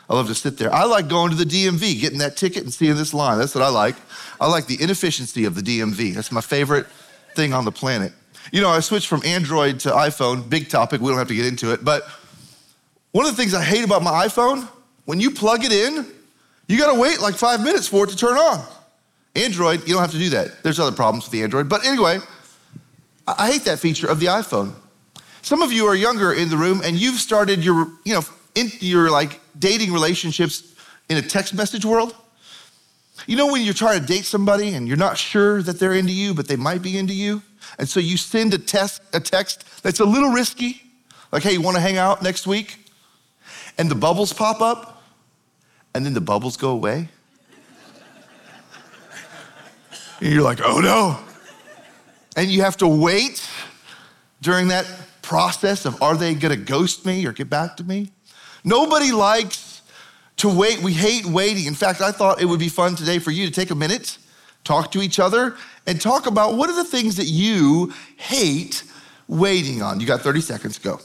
I 0.09 0.14
love 0.14 0.26
to 0.29 0.35
sit 0.35 0.59
there. 0.59 0.73
I 0.73 0.85
like 0.85 1.09
going 1.09 1.31
to 1.31 1.37
the 1.37 1.45
DMV, 1.45 2.00
getting 2.00 2.19
that 2.19 2.37
ticket 2.37 2.64
and 2.64 2.73
seeing 2.73 2.97
this 2.97 3.14
line. 3.14 3.38
That's 3.38 3.55
what 3.55 3.62
I 3.62 3.69
like. 3.69 3.97
I 4.40 4.49
like 4.49 4.67
the 4.67 4.81
inefficiency 4.83 5.45
of 5.45 5.55
the 5.55 5.62
DMV. 5.62 6.14
That's 6.14 6.33
my 6.33 6.40
favorite 6.40 6.87
thing 7.35 7.52
on 7.52 7.64
the 7.64 7.73
planet. 7.73 8.12
You 8.52 8.61
know, 8.61 8.71
I 8.71 8.81
switched 8.81 9.07
from 9.07 9.23
Android 9.25 9.81
to 9.81 9.90
iPhone, 9.90 10.49
big 10.49 10.69
topic, 10.69 11.00
we 11.00 11.09
don't 11.09 11.19
have 11.19 11.29
to 11.29 11.35
get 11.35 11.47
into 11.47 11.73
it. 11.73 11.85
But 11.85 12.02
one 13.12 13.25
of 13.25 13.31
the 13.31 13.37
things 13.37 13.55
I 13.55 13.62
hate 13.62 13.85
about 13.85 14.02
my 14.02 14.26
iPhone, 14.26 14.69
when 15.05 15.21
you 15.21 15.31
plug 15.31 15.64
it 15.64 15.73
in, 15.73 16.07
you 16.67 16.79
gotta 16.79 16.99
wait 16.99 17.21
like 17.21 17.35
five 17.35 17.62
minutes 17.62 17.87
for 17.87 18.05
it 18.05 18.11
to 18.11 18.17
turn 18.17 18.37
on. 18.37 18.64
Android, 19.35 19.87
you 19.87 19.95
don't 19.95 20.03
have 20.03 20.11
to 20.11 20.19
do 20.19 20.31
that. 20.31 20.63
There's 20.63 20.81
other 20.81 20.95
problems 20.95 21.25
with 21.25 21.33
the 21.33 21.43
Android. 21.43 21.69
But 21.69 21.87
anyway, 21.87 22.19
I 23.27 23.51
hate 23.53 23.65
that 23.65 23.79
feature 23.79 24.09
of 24.09 24.21
the 24.21 24.27
iPhone. 24.27 24.73
Some 25.43 25.63
of 25.63 25.73
you 25.73 25.87
are 25.87 25.95
younger 25.95 26.33
in 26.33 26.49
the 26.51 26.57
room 26.57 26.83
and 26.85 26.97
you've 26.97 27.19
started 27.19 27.65
your, 27.65 27.89
you 28.05 28.15
know, 28.15 28.23
in 28.55 28.71
your 28.81 29.11
like 29.11 29.41
dating 29.59 29.93
relationships 29.93 30.75
in 31.09 31.17
a 31.17 31.23
text 31.23 31.55
message 31.55 31.85
world. 31.85 32.15
You 33.27 33.37
know 33.37 33.53
when 33.53 33.63
you're 33.63 33.75
trying 33.75 34.01
to 34.01 34.07
date 34.07 34.25
somebody 34.25 34.75
and 34.75 34.89
you're 34.89 34.97
not 34.97 35.17
sure 35.17 35.63
that 35.63 35.79
they're 35.79 35.95
into 35.95 36.13
you, 36.13 36.35
but 36.35 36.49
they 36.49 36.57
might 36.57 36.83
be 36.83 36.99
into 36.99 37.15
you? 37.15 37.43
And 37.79 37.89
so 37.89 38.01
you 38.01 38.17
send 38.17 38.55
a 38.55 38.59
text, 38.59 39.03
a 39.13 39.21
text 39.21 39.65
that's 39.83 40.01
a 40.01 40.05
little 40.05 40.31
risky, 40.31 40.83
like, 41.31 41.43
hey, 41.43 41.53
you 41.53 41.61
wanna 41.61 41.81
hang 41.81 41.97
out 41.97 42.23
next 42.23 42.47
week? 42.47 42.79
And 43.79 43.91
the 43.91 43.95
bubbles 43.95 44.33
pop 44.33 44.61
up, 44.61 45.03
and 45.95 46.05
then 46.05 46.15
the 46.15 46.21
bubbles 46.21 46.57
go 46.57 46.71
away. 46.71 47.09
And 50.21 50.33
you're 50.33 50.43
like, 50.43 50.61
oh 50.62 50.81
no. 50.81 51.19
and 52.37 52.50
you 52.50 52.62
have 52.62 52.77
to 52.79 52.89
wait 52.89 53.49
during 54.43 54.69
that 54.69 54.87
process 55.23 55.87
of 55.87 56.03
are 56.03 56.17
they 56.17 56.35
gonna 56.35 56.57
ghost 56.57 57.07
me 57.07 57.25
or 57.27 57.33
get 57.33 57.49
back 57.49 57.77
to 57.79 57.85
me? 57.85 58.11
Nobody 58.65 59.12
likes 59.12 59.83
to 60.37 60.49
wait. 60.49 60.83
We 60.83 60.93
hate 60.93 61.25
waiting. 61.25 61.67
In 61.67 61.75
fact, 61.75 62.00
I 62.00 62.12
thought 62.12 62.41
it 62.41 62.45
would 62.45 62.61
be 62.61 62.69
fun 62.69 62.95
today 62.97 63.19
for 63.19 63.31
you 63.31 63.47
to 63.47 63.53
take 63.53 63.71
a 63.71 63.75
minute, 63.75 64.19
talk 64.65 64.93
to 64.93 65.03
each 65.03 65.19
other, 65.19 65.57
and 65.87 66.00
talk 66.00 66.27
about 66.27 66.57
what 66.57 66.69
are 66.69 66.77
the 66.77 66.85
things 66.85 67.17
that 67.17 67.27
you 67.27 67.93
hate 68.17 68.85
waiting 69.29 69.83
on. 69.83 70.00
You 70.00 70.07
got 70.07 70.21
30 70.21 70.41
seconds, 70.41 70.79
go. 70.79 71.00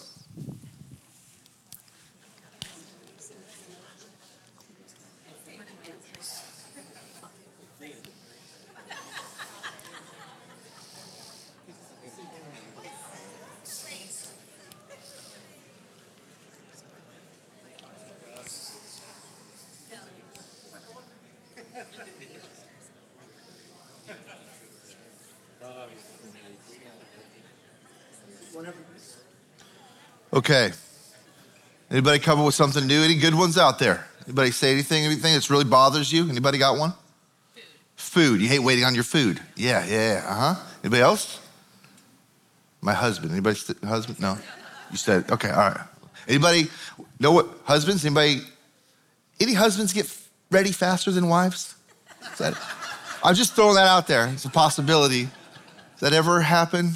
Okay. 30.35 30.71
Anybody 31.89 32.19
come 32.19 32.39
up 32.39 32.45
with 32.45 32.55
something 32.55 32.85
new? 32.85 33.01
Any 33.01 33.15
good 33.15 33.33
ones 33.33 33.57
out 33.57 33.79
there? 33.79 34.05
Anybody 34.25 34.51
say 34.51 34.73
anything, 34.73 35.05
anything 35.05 35.33
that's 35.33 35.49
really 35.49 35.63
bothers 35.63 36.11
you? 36.11 36.27
Anybody 36.29 36.57
got 36.57 36.77
one? 36.77 36.93
Food. 37.53 37.63
Food. 37.95 38.41
You 38.41 38.49
hate 38.49 38.59
waiting 38.59 38.83
on 38.83 38.93
your 38.95 39.05
food. 39.05 39.39
Yeah, 39.55 39.85
yeah, 39.85 40.25
uh-huh. 40.27 40.55
Anybody 40.83 41.01
else? 41.01 41.39
My 42.81 42.93
husband. 42.93 43.31
Anybody 43.31 43.55
st- 43.55 43.81
husband? 43.83 44.19
No. 44.19 44.37
You 44.91 44.97
said, 44.97 45.31
okay, 45.31 45.49
all 45.49 45.69
right. 45.69 45.79
Anybody 46.27 46.69
know 47.19 47.31
what 47.31 47.47
husbands? 47.63 48.03
Anybody 48.03 48.41
any 49.39 49.53
husbands 49.53 49.93
get 49.93 50.11
ready 50.51 50.71
faster 50.71 51.11
than 51.11 51.27
wives? 51.27 51.75
That, 52.39 52.57
I'm 53.23 53.35
just 53.35 53.53
throwing 53.53 53.75
that 53.75 53.87
out 53.87 54.07
there. 54.07 54.27
It's 54.27 54.45
a 54.45 54.49
possibility. 54.49 55.23
Does 55.23 56.01
that 56.01 56.13
ever 56.13 56.41
happen? 56.41 56.91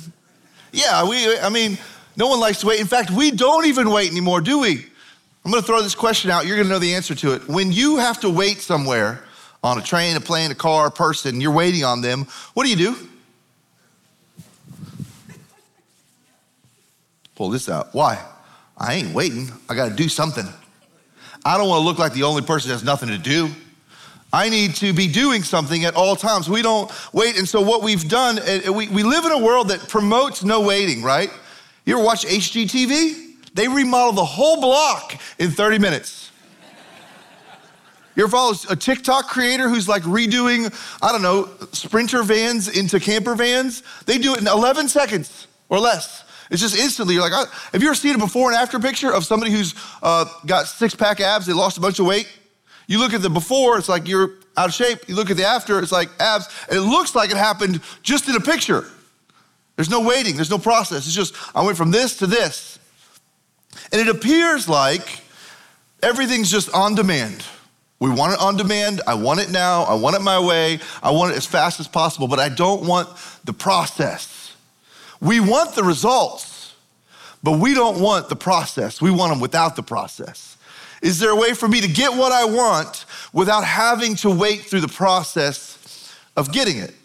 Yeah, 0.71 1.07
we 1.07 1.37
I 1.39 1.49
mean, 1.49 1.77
no 2.19 2.27
one 2.27 2.41
likes 2.41 2.59
to 2.59 2.67
wait. 2.67 2.81
In 2.81 2.85
fact, 2.85 3.11
we 3.11 3.31
don't 3.31 3.65
even 3.65 3.89
wait 3.89 4.11
anymore, 4.11 4.41
do 4.41 4.59
we? 4.59 4.85
I'm 5.45 5.51
gonna 5.51 5.63
throw 5.63 5.81
this 5.81 5.95
question 5.95 6.29
out. 6.29 6.45
You're 6.45 6.57
gonna 6.57 6.67
know 6.67 6.77
the 6.77 6.93
answer 6.93 7.15
to 7.15 7.31
it. 7.31 7.47
When 7.47 7.71
you 7.71 7.95
have 7.95 8.19
to 8.19 8.29
wait 8.29 8.59
somewhere 8.59 9.23
on 9.63 9.79
a 9.79 9.81
train, 9.81 10.17
a 10.17 10.19
plane, 10.19 10.51
a 10.51 10.55
car, 10.55 10.87
a 10.87 10.91
person, 10.91 11.39
you're 11.39 11.53
waiting 11.53 11.85
on 11.85 12.01
them, 12.01 12.27
what 12.53 12.65
do 12.65 12.69
you 12.69 12.75
do? 12.75 12.95
Pull 17.35 17.51
this 17.51 17.69
out. 17.69 17.95
Why? 17.95 18.21
I 18.77 18.95
ain't 18.95 19.13
waiting. 19.13 19.49
I 19.69 19.75
gotta 19.75 19.95
do 19.95 20.09
something. 20.09 20.45
I 21.45 21.57
don't 21.57 21.69
wanna 21.69 21.85
look 21.85 21.99
like 21.99 22.11
the 22.11 22.23
only 22.23 22.41
person 22.41 22.67
that 22.67 22.75
has 22.75 22.83
nothing 22.83 23.09
to 23.09 23.17
do. 23.17 23.49
I 24.33 24.49
need 24.49 24.75
to 24.75 24.91
be 24.91 25.07
doing 25.07 25.43
something 25.43 25.85
at 25.85 25.95
all 25.95 26.17
times. 26.17 26.49
We 26.49 26.61
don't 26.61 26.91
wait. 27.13 27.37
And 27.37 27.47
so, 27.47 27.61
what 27.61 27.81
we've 27.81 28.07
done, 28.07 28.39
we, 28.75 28.89
we 28.89 29.03
live 29.03 29.23
in 29.25 29.31
a 29.31 29.39
world 29.39 29.69
that 29.69 29.87
promotes 29.87 30.43
no 30.43 30.61
waiting, 30.61 31.01
right? 31.01 31.31
You 31.89 31.95
ever 31.95 32.05
watch 32.05 32.23
HGTV? 32.23 33.51
They 33.55 33.67
remodel 33.67 34.11
the 34.11 34.23
whole 34.23 34.61
block 34.61 35.19
in 35.39 35.49
30 35.49 35.79
minutes. 35.79 36.29
You 38.15 38.25
ever 38.25 38.31
follow 38.31 38.53
a 38.69 38.75
TikTok 38.75 39.27
creator 39.27 39.67
who's 39.67 39.87
like 39.89 40.03
redoing, 40.03 40.71
I 41.01 41.11
don't 41.11 41.23
know, 41.23 41.49
sprinter 41.71 42.21
vans 42.21 42.67
into 42.67 42.99
camper 42.99 43.33
vans? 43.33 43.81
They 44.05 44.19
do 44.19 44.35
it 44.35 44.39
in 44.39 44.45
11 44.45 44.87
seconds 44.87 45.47
or 45.67 45.79
less. 45.79 46.25
It's 46.51 46.61
just 46.61 46.77
instantly, 46.77 47.15
you're 47.15 47.27
like, 47.27 47.49
have 47.73 47.81
you 47.81 47.87
ever 47.87 47.95
seen 47.95 48.13
a 48.13 48.19
before 48.19 48.51
and 48.51 48.59
after 48.59 48.77
picture 48.77 49.11
of 49.11 49.25
somebody 49.25 49.51
who's 49.51 49.73
uh, 50.03 50.25
got 50.45 50.67
six 50.67 50.93
pack 50.93 51.19
abs, 51.19 51.47
they 51.47 51.53
lost 51.53 51.79
a 51.79 51.81
bunch 51.81 51.97
of 51.97 52.05
weight? 52.05 52.31
You 52.85 52.99
look 52.99 53.15
at 53.15 53.23
the 53.23 53.31
before, 53.31 53.79
it's 53.79 53.89
like 53.89 54.07
you're 54.07 54.35
out 54.55 54.67
of 54.67 54.75
shape. 54.75 55.09
You 55.09 55.15
look 55.15 55.31
at 55.31 55.37
the 55.37 55.45
after, 55.45 55.79
it's 55.79 55.91
like 55.91 56.09
abs. 56.19 56.47
And 56.69 56.77
it 56.77 56.81
looks 56.81 57.15
like 57.15 57.31
it 57.31 57.37
happened 57.37 57.81
just 58.03 58.29
in 58.29 58.35
a 58.35 58.39
picture. 58.39 58.85
There's 59.79 59.89
no 59.89 60.01
waiting, 60.01 60.35
there's 60.35 60.49
no 60.49 60.57
process. 60.57 61.07
It's 61.07 61.15
just, 61.15 61.33
I 61.55 61.63
went 61.63 61.77
from 61.77 61.89
this 61.89 62.17
to 62.17 62.27
this. 62.27 62.77
And 63.93 64.01
it 64.01 64.09
appears 64.09 64.67
like 64.67 65.21
everything's 66.03 66.51
just 66.51 66.69
on 66.73 66.95
demand. 66.95 67.45
We 67.97 68.09
want 68.09 68.33
it 68.33 68.41
on 68.41 68.57
demand. 68.57 68.99
I 69.07 69.13
want 69.13 69.39
it 69.39 69.51
now. 69.51 69.83
I 69.83 69.93
want 69.93 70.17
it 70.17 70.21
my 70.21 70.37
way. 70.37 70.81
I 71.01 71.11
want 71.11 71.31
it 71.31 71.37
as 71.37 71.45
fast 71.45 71.79
as 71.79 71.87
possible, 71.87 72.27
but 72.27 72.39
I 72.39 72.49
don't 72.49 72.85
want 72.85 73.07
the 73.45 73.53
process. 73.53 74.53
We 75.21 75.39
want 75.39 75.75
the 75.75 75.83
results, 75.85 76.75
but 77.41 77.57
we 77.57 77.73
don't 77.73 78.01
want 78.01 78.27
the 78.27 78.35
process. 78.35 79.01
We 79.01 79.11
want 79.11 79.31
them 79.31 79.39
without 79.39 79.77
the 79.77 79.83
process. 79.83 80.57
Is 81.01 81.19
there 81.19 81.29
a 81.29 81.37
way 81.37 81.53
for 81.53 81.69
me 81.69 81.79
to 81.79 81.87
get 81.87 82.11
what 82.11 82.33
I 82.33 82.43
want 82.43 83.05
without 83.31 83.63
having 83.63 84.15
to 84.15 84.29
wait 84.29 84.63
through 84.63 84.81
the 84.81 84.89
process 84.89 86.13
of 86.35 86.51
getting 86.51 86.79
it? 86.79 86.95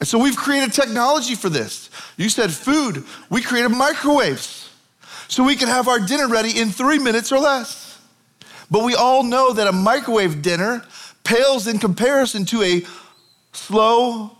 And 0.00 0.08
so 0.08 0.18
we've 0.18 0.36
created 0.36 0.72
technology 0.72 1.34
for 1.34 1.50
this. 1.50 1.90
You 2.16 2.30
said 2.30 2.50
food, 2.50 3.04
we 3.28 3.42
created 3.42 3.68
microwaves 3.68 4.70
so 5.28 5.44
we 5.44 5.56
can 5.56 5.68
have 5.68 5.86
our 5.88 6.00
dinner 6.00 6.26
ready 6.26 6.58
in 6.58 6.70
three 6.70 6.98
minutes 6.98 7.30
or 7.30 7.38
less. 7.38 8.00
But 8.70 8.82
we 8.82 8.94
all 8.94 9.22
know 9.22 9.52
that 9.52 9.66
a 9.66 9.72
microwave 9.72 10.42
dinner 10.42 10.82
pales 11.22 11.66
in 11.66 11.78
comparison 11.78 12.46
to 12.46 12.62
a 12.62 12.82
slow, 13.52 14.36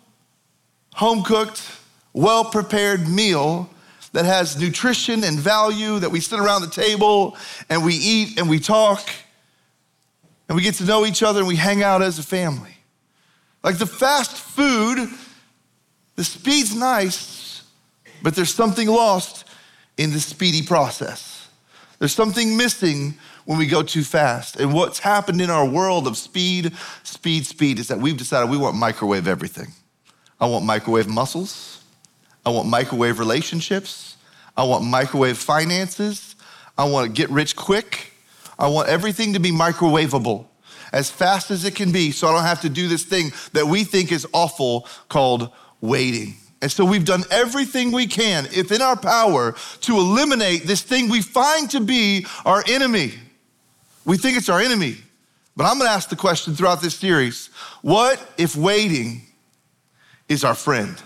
home 0.95 1.23
cooked, 1.23 1.63
well 2.13 2.45
prepared 2.45 3.07
meal 3.07 3.69
that 4.13 4.25
has 4.25 4.59
nutrition 4.59 5.23
and 5.25 5.39
value, 5.39 5.99
that 5.99 6.11
we 6.11 6.21
sit 6.21 6.41
around 6.41 6.63
the 6.63 6.71
table 6.71 7.37
and 7.69 7.85
we 7.85 7.95
eat 7.95 8.39
and 8.39 8.49
we 8.49 8.59
talk 8.59 9.09
and 10.49 10.57
we 10.57 10.63
get 10.63 10.75
to 10.77 10.85
know 10.85 11.07
each 11.07 11.23
other 11.23 11.41
and 11.41 11.49
we 11.49 11.57
hang 11.57 11.83
out 11.83 12.03
as 12.03 12.19
a 12.19 12.23
family. 12.23 12.75
Like 13.63 13.79
the 13.79 13.87
fast 13.87 14.33
food 14.33 15.09
the 16.21 16.25
speed's 16.25 16.75
nice, 16.75 17.63
but 18.23 18.35
there's 18.35 18.53
something 18.53 18.87
lost 18.87 19.47
in 19.97 20.13
the 20.13 20.21
speedy 20.21 20.61
process. 20.61 21.49
There's 21.99 22.13
something 22.13 22.59
missing 22.59 23.15
when 23.47 23.59
we 23.59 23.67
go 23.67 23.83
too 23.83 24.05
fast. 24.05 24.57
And 24.57 24.75
what's 24.75 24.99
happened 24.99 25.41
in 25.41 25.49
our 25.49 25.67
world 25.67 26.07
of 26.07 26.19
speed, 26.19 26.73
speed, 27.05 27.47
speed 27.47 27.79
is 27.79 27.89
that 27.89 28.01
we've 28.01 28.19
decided 28.19 28.51
we 28.51 28.59
want 28.59 28.77
microwave 28.77 29.27
everything. 29.27 29.69
I 30.39 30.45
want 30.45 30.67
microwave 30.67 31.09
muscles. 31.09 31.83
I 32.45 32.51
want 32.51 32.69
microwave 32.69 33.19
relationships. 33.19 34.19
I 34.59 34.65
want 34.65 34.85
microwave 34.85 35.39
finances. 35.39 36.37
I 36.77 36.85
want 36.85 37.07
to 37.07 37.13
get 37.15 37.31
rich 37.31 37.57
quick. 37.57 38.13
I 38.59 38.69
want 38.69 38.91
everything 38.91 39.33
to 39.33 39.41
be 39.41 39.53
microwavable 39.53 40.45
as 40.93 41.11
fast 41.11 41.51
as 41.51 41.65
it 41.65 41.75
can 41.75 41.93
be 41.93 42.11
so 42.11 42.29
I 42.29 42.33
don't 42.33 42.43
have 42.43 42.61
to 42.61 42.69
do 42.69 42.89
this 42.89 43.05
thing 43.05 43.33
that 43.55 43.69
we 43.69 43.85
think 43.85 44.13
is 44.13 44.27
awful 44.35 44.87
called 45.09 45.51
waiting. 45.81 46.35
And 46.63 46.71
so 46.71 46.85
we've 46.85 47.05
done 47.05 47.25
everything 47.31 47.91
we 47.91 48.07
can, 48.07 48.47
if 48.53 48.71
in 48.71 48.83
our 48.83 48.97
power, 48.97 49.55
to 49.83 49.97
eliminate 49.97 50.65
this 50.65 50.83
thing 50.83 51.09
we 51.09 51.23
find 51.23 51.71
to 51.71 51.81
be 51.81 52.27
our 52.45 52.63
enemy. 52.69 53.15
We 54.05 54.19
think 54.19 54.37
it's 54.37 54.49
our 54.49 54.61
enemy. 54.61 54.97
But 55.57 55.65
I'm 55.65 55.79
gonna 55.79 55.91
ask 55.91 56.09
the 56.09 56.17
question 56.17 56.55
throughout 56.55 56.81
this 56.81 56.95
series 56.95 57.49
what 57.83 58.21
if 58.37 58.57
waiting 58.57 59.23
is 60.29 60.45
our 60.45 60.55
friend? 60.55 61.01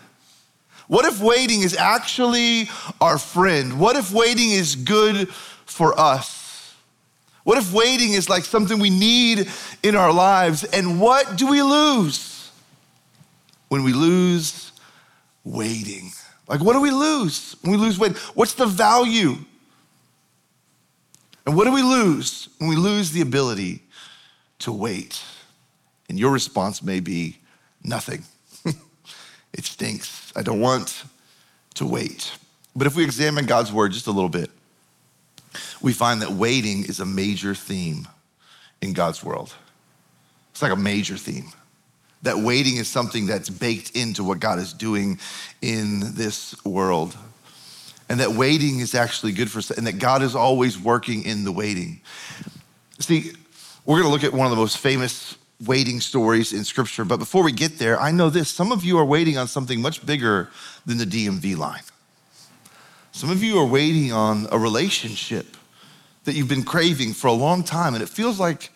What 0.87 1.07
if 1.07 1.21
waiting 1.21 1.63
is 1.63 1.75
actually 1.75 2.69
our 3.01 3.19
friend? 3.19 3.81
What 3.81 3.97
if 3.97 4.13
waiting 4.13 4.51
is 4.51 4.77
good 4.77 5.29
for 5.31 5.99
us? 5.99 6.75
What 7.45 7.59
if 7.59 7.73
waiting 7.73 8.13
is 8.13 8.29
like 8.29 8.45
something 8.45 8.79
we 8.79 8.91
need 8.91 9.49
in 9.83 9.97
our 9.97 10.13
lives? 10.13 10.65
And 10.65 11.01
what 11.01 11.37
do 11.37 11.47
we 11.47 11.63
lose? 11.63 12.34
When 13.75 13.83
we 13.83 13.93
lose 13.93 14.71
waiting? 15.43 16.13
Like, 16.47 16.61
what 16.61 16.75
do 16.75 16.81
we 16.81 16.93
lose 16.93 17.57
when 17.63 17.73
we 17.73 17.77
lose 17.77 17.99
waiting? 17.99 18.17
What's 18.35 18.55
the 18.55 18.67
value? 18.67 19.35
And 21.45 21.57
what 21.57 21.65
do 21.65 21.73
we 21.73 21.83
lose 21.83 22.49
when 22.59 22.71
we 22.71 22.77
lose 22.77 23.11
the 23.11 23.21
ability 23.21 23.83
to 24.61 24.71
wait? 24.71 25.21
And 26.09 26.21
your 26.21 26.31
response 26.31 26.85
may 26.85 27.01
be 27.01 27.39
nothing. 27.83 28.23
it 29.53 29.65
stinks. 29.65 30.33
I 30.37 30.43
don't 30.43 30.61
want 30.61 31.03
to 31.75 31.85
wait. 31.85 32.31
But 32.77 32.87
if 32.87 32.95
we 32.95 33.03
examine 33.03 33.45
God's 33.45 33.73
word 33.73 33.91
just 33.91 34.07
a 34.07 34.13
little 34.13 34.31
bit, 34.31 34.53
we 35.83 35.93
find 35.93 36.23
that 36.23 36.31
waiting 36.31 36.85
is 36.85 37.01
a 37.01 37.07
major 37.07 37.57
theme 37.57 38.07
in 38.81 38.93
God's 38.93 39.25
world. 39.25 39.53
It's 40.53 40.63
like 40.63 40.71
a 40.71 40.77
major 40.77 41.17
theme 41.17 41.51
that 42.25 42.39
waiting 42.39 42.77
is 42.77 42.89
something 42.89 43.27
that's 43.27 43.51
baked 43.51 43.91
into 43.95 44.25
what 44.25 44.41
God 44.41 44.59
is 44.59 44.73
doing 44.73 45.19
in 45.61 46.01
this 46.15 46.63
world. 46.65 47.17
And 48.09 48.21
that 48.21 48.33
waiting 48.33 48.81
is 48.81 48.95
actually 48.95 49.33
good 49.33 49.51
for, 49.51 49.59
us, 49.59 49.71
and 49.71 49.87
that 49.87 49.99
God 49.99 50.23
is 50.23 50.35
always 50.35 50.79
working 50.79 51.25
in 51.25 51.45
the 51.45 51.53
waiting. 51.53 52.01
See, 52.99 53.33
we're 53.85 53.99
gonna 53.99 54.13
look 54.13 54.25
at 54.25 54.33
one 54.33 54.47
of 54.47 54.51
the 54.51 54.57
most 54.57 54.79
famous 54.79 55.37
waiting 55.65 56.01
stories 56.01 56.53
in 56.53 56.65
scripture. 56.65 57.05
But 57.05 57.19
before 57.19 57.43
we 57.43 57.53
get 57.53 57.79
there, 57.79 58.01
I 58.01 58.11
know 58.11 58.31
this 58.31 58.49
some 58.49 58.73
of 58.73 58.85
you 58.85 58.99
are 58.99 59.05
waiting 59.05 59.37
on 59.37 59.47
something 59.47 59.81
much 59.81 60.05
bigger 60.05 60.51
than 60.87 60.97
the 60.97 61.07
DMV 61.07 61.57
line. 61.57 61.83
Some 63.13 63.31
of 63.31 63.43
you 63.43 63.59
are 63.59 63.67
waiting 63.67 64.13
on 64.13 64.49
a 64.51 64.59
relationship 64.59 65.57
that 66.25 66.35
you've 66.35 66.49
been 66.49 66.65
craving 66.65 67.13
for 67.13 67.29
a 67.29 67.33
long 67.33 67.63
time, 67.63 67.93
and 67.95 68.03
it 68.03 68.09
feels 68.09 68.41
like 68.41 68.71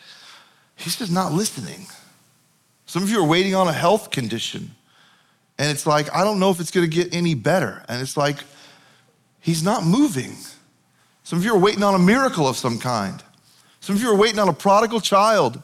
he's 0.76 0.96
just 0.96 1.10
not 1.10 1.32
listening. 1.32 1.86
Some 2.88 3.02
of 3.02 3.11
you 3.11 3.21
are 3.21 3.26
waiting 3.26 3.54
on 3.54 3.68
a 3.68 3.73
health 3.73 4.11
condition, 4.11 4.71
and 5.59 5.71
it's 5.71 5.87
like, 5.87 6.12
I 6.14 6.25
don't 6.25 6.40
know 6.40 6.50
if 6.50 6.59
it's 6.59 6.71
gonna 6.71 6.87
get 6.87 7.14
any 7.14 7.35
better. 7.35 7.85
And 7.87 8.00
it's 8.00 8.16
like, 8.16 8.38
he's 9.40 9.62
not 9.62 9.85
moving. 9.85 10.33
Some 11.23 11.38
of 11.38 11.45
you 11.45 11.54
are 11.54 11.59
waiting 11.59 11.83
on 11.83 11.95
a 11.95 11.99
miracle 11.99 12.49
of 12.49 12.57
some 12.57 12.78
kind. 12.78 13.23
Some 13.80 13.95
of 13.95 14.00
you 14.00 14.11
are 14.11 14.16
waiting 14.16 14.38
on 14.38 14.49
a 14.49 14.54
prodigal 14.54 15.02
child 15.02 15.62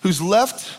who's 0.00 0.22
left 0.22 0.78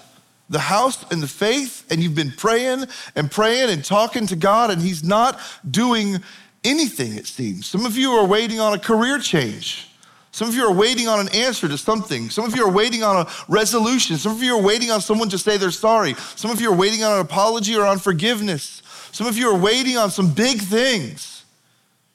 the 0.50 0.58
house 0.58 1.06
and 1.12 1.22
the 1.22 1.28
faith, 1.28 1.86
and 1.92 2.02
you've 2.02 2.16
been 2.16 2.32
praying 2.32 2.86
and 3.16 3.30
praying 3.30 3.70
and 3.70 3.86
talking 3.86 4.26
to 4.28 4.36
God, 4.36 4.72
and 4.72 4.82
He's 4.82 5.04
not 5.04 5.40
doing 5.70 6.24
anything, 6.64 7.14
it 7.14 7.28
seems. 7.28 7.68
Some 7.68 7.86
of 7.86 7.96
you 7.96 8.14
are 8.14 8.26
waiting 8.26 8.60
on 8.60 8.74
a 8.74 8.80
career 8.80 9.20
change. 9.20 9.93
Some 10.34 10.50
of 10.50 10.56
you 10.56 10.66
are 10.66 10.74
waiting 10.74 11.08
on 11.08 11.20
an 11.20 11.30
answer 11.30 11.68
to 11.68 11.78
something. 11.78 12.32
Some 12.32 12.44
of 12.46 12.56
you 12.56 12.66
are 12.66 12.72
waiting 12.72 13.04
on 13.04 13.18
a 13.18 13.30
resolution. 13.48 14.18
Some 14.18 14.32
of 14.32 14.42
you 14.42 14.58
are 14.58 14.62
waiting 14.62 14.90
on 14.90 15.00
someone 15.00 15.30
to 15.30 15.38
say 15.38 15.58
they're 15.58 15.70
sorry. 15.70 16.16
Some 16.36 16.50
of 16.50 16.60
you 16.60 16.72
are 16.72 16.76
waiting 16.76 17.04
on 17.04 17.14
an 17.14 17.20
apology 17.20 17.76
or 17.76 17.86
on 17.86 18.00
forgiveness. 18.00 18.82
Some 19.12 19.28
of 19.28 19.38
you 19.38 19.48
are 19.52 19.58
waiting 19.58 19.96
on 19.96 20.10
some 20.10 20.34
big 20.34 20.60
things. 20.60 21.46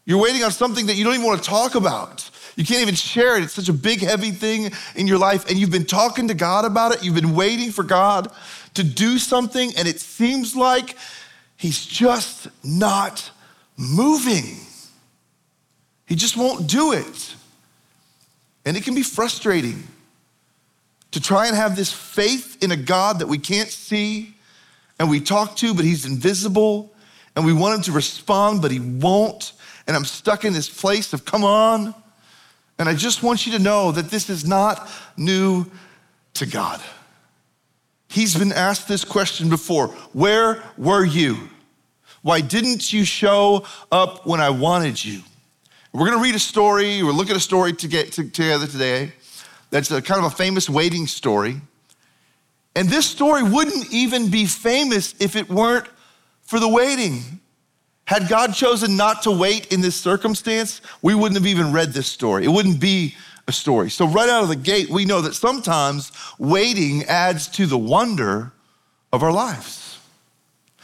You're 0.05 0.21
waiting 0.21 0.43
on 0.43 0.51
something 0.51 0.87
that 0.87 0.97
you 0.97 1.05
don't 1.05 1.15
even 1.15 1.27
want 1.27 1.45
to 1.45 1.49
talk 1.49 1.77
about. 1.77 2.29
You 2.57 2.65
can't 2.65 2.83
even 2.83 2.97
share 2.97 3.37
it. 3.37 3.45
It's 3.45 3.53
such 3.53 3.69
a 3.69 3.73
big, 3.73 4.01
heavy 4.01 4.33
thing 4.33 4.73
in 4.97 5.07
your 5.07 5.19
life. 5.19 5.49
And 5.49 5.57
you've 5.57 5.71
been 5.71 5.87
talking 5.87 6.27
to 6.27 6.35
God 6.35 6.65
about 6.65 6.91
it. 6.91 7.05
You've 7.05 7.15
been 7.15 7.37
waiting 7.37 7.71
for 7.71 7.85
God 7.85 8.33
to 8.75 8.83
do 8.83 9.19
something. 9.19 9.73
And 9.77 9.87
it 9.87 10.01
seems 10.01 10.57
like 10.57 10.97
He's 11.57 11.87
just 11.87 12.49
not 12.65 13.31
moving. 13.77 14.57
He 16.07 16.17
just 16.17 16.37
won't 16.37 16.67
do 16.67 16.91
it. 16.95 17.37
And 18.69 18.77
it 18.77 18.85
can 18.85 18.95
be 18.95 19.03
frustrating 19.03 19.83
to 21.13 21.23
try 21.23 21.47
and 21.47 21.57
have 21.57 21.75
this 21.75 21.91
faith 21.91 22.63
in 22.63 22.71
a 22.71 22.77
God 22.77 23.21
that 23.21 23.27
we 23.27 23.39
can't 23.39 23.71
see 23.71 24.35
and 24.99 25.09
we 25.09 25.21
talk 25.21 25.57
to, 25.57 25.73
but 25.73 25.87
He's 25.87 26.05
invisible. 26.05 26.93
And 27.35 27.47
we 27.47 27.55
want 27.55 27.77
Him 27.77 27.83
to 27.85 27.93
respond, 27.93 28.61
but 28.61 28.71
He 28.71 28.79
won't. 28.79 29.53
And 29.87 29.97
I'm 29.97 30.05
stuck 30.05 30.45
in 30.45 30.53
this 30.53 30.69
place 30.69 31.15
of, 31.15 31.25
come 31.25 31.45
on. 31.45 31.95
And 32.79 32.91
I 32.91 32.95
just 32.95 33.23
want 33.23 33.47
you 33.47 33.53
to 33.53 33.59
know 33.59 33.91
that 33.91 34.11
this 34.11 34.29
is 34.29 34.47
not 34.47 34.87
new 35.17 35.65
to 36.35 36.45
God. 36.45 36.83
He's 38.11 38.37
been 38.37 38.53
asked 38.53 38.87
this 38.87 39.03
question 39.03 39.49
before 39.49 39.87
Where 40.13 40.63
were 40.77 41.07
you? 41.07 41.49
Why 42.21 42.43
didn't 42.43 42.93
you 42.93 43.07
show 43.07 43.65
up 43.91 44.27
when 44.27 44.43
I 44.43 44.51
wanted 44.51 45.03
you? 45.03 45.23
We're 45.99 46.07
gonna 46.07 46.23
read 46.23 46.37
a 46.37 46.39
story, 46.39 47.03
we're 47.03 47.11
looking 47.11 47.33
at 47.33 47.39
a 47.39 47.41
story 47.41 47.73
to 47.73 47.89
get 47.89 48.13
together 48.13 48.69
today 48.69 49.03
eh? 49.03 49.11
that's 49.71 49.91
a 49.91 50.01
kind 50.01 50.25
of 50.25 50.33
a 50.33 50.37
famous 50.37 50.71
waiting 50.71 51.09
story. 51.09 51.61
And 52.77 52.89
this 52.89 53.05
story 53.05 53.43
wouldn't 53.43 53.93
even 53.93 54.31
be 54.31 54.47
famous 54.47 55.17
if 55.19 55.35
it 55.35 55.49
weren't 55.49 55.89
for 56.43 56.61
the 56.61 56.69
waiting. 56.69 57.41
Had 58.05 58.29
God 58.29 58.55
chosen 58.55 58.97
not 58.97 59.25
to 59.25 59.33
wait 59.33 59.73
in 59.73 59.81
this 59.81 59.97
circumstance, 59.97 60.83
we 61.03 61.17
wouldn't 61.17 61.37
have 61.37 61.49
even 61.49 61.73
read 61.73 61.93
this 61.93 62.07
story. 62.07 62.45
It 62.45 62.51
wouldn't 62.51 62.79
be 62.79 63.17
a 63.49 63.53
story. 63.53 63.91
So, 63.91 64.07
right 64.07 64.29
out 64.29 64.45
of 64.45 64.51
the 64.51 64.57
gate, 64.57 64.91
we 64.91 65.05
know 65.05 65.21
that 65.23 65.35
sometimes 65.35 66.13
waiting 66.39 67.03
adds 67.07 67.49
to 67.49 67.67
the 67.67 67.77
wonder 67.77 68.53
of 69.13 69.25
our 69.25 69.33
lives. 69.33 69.99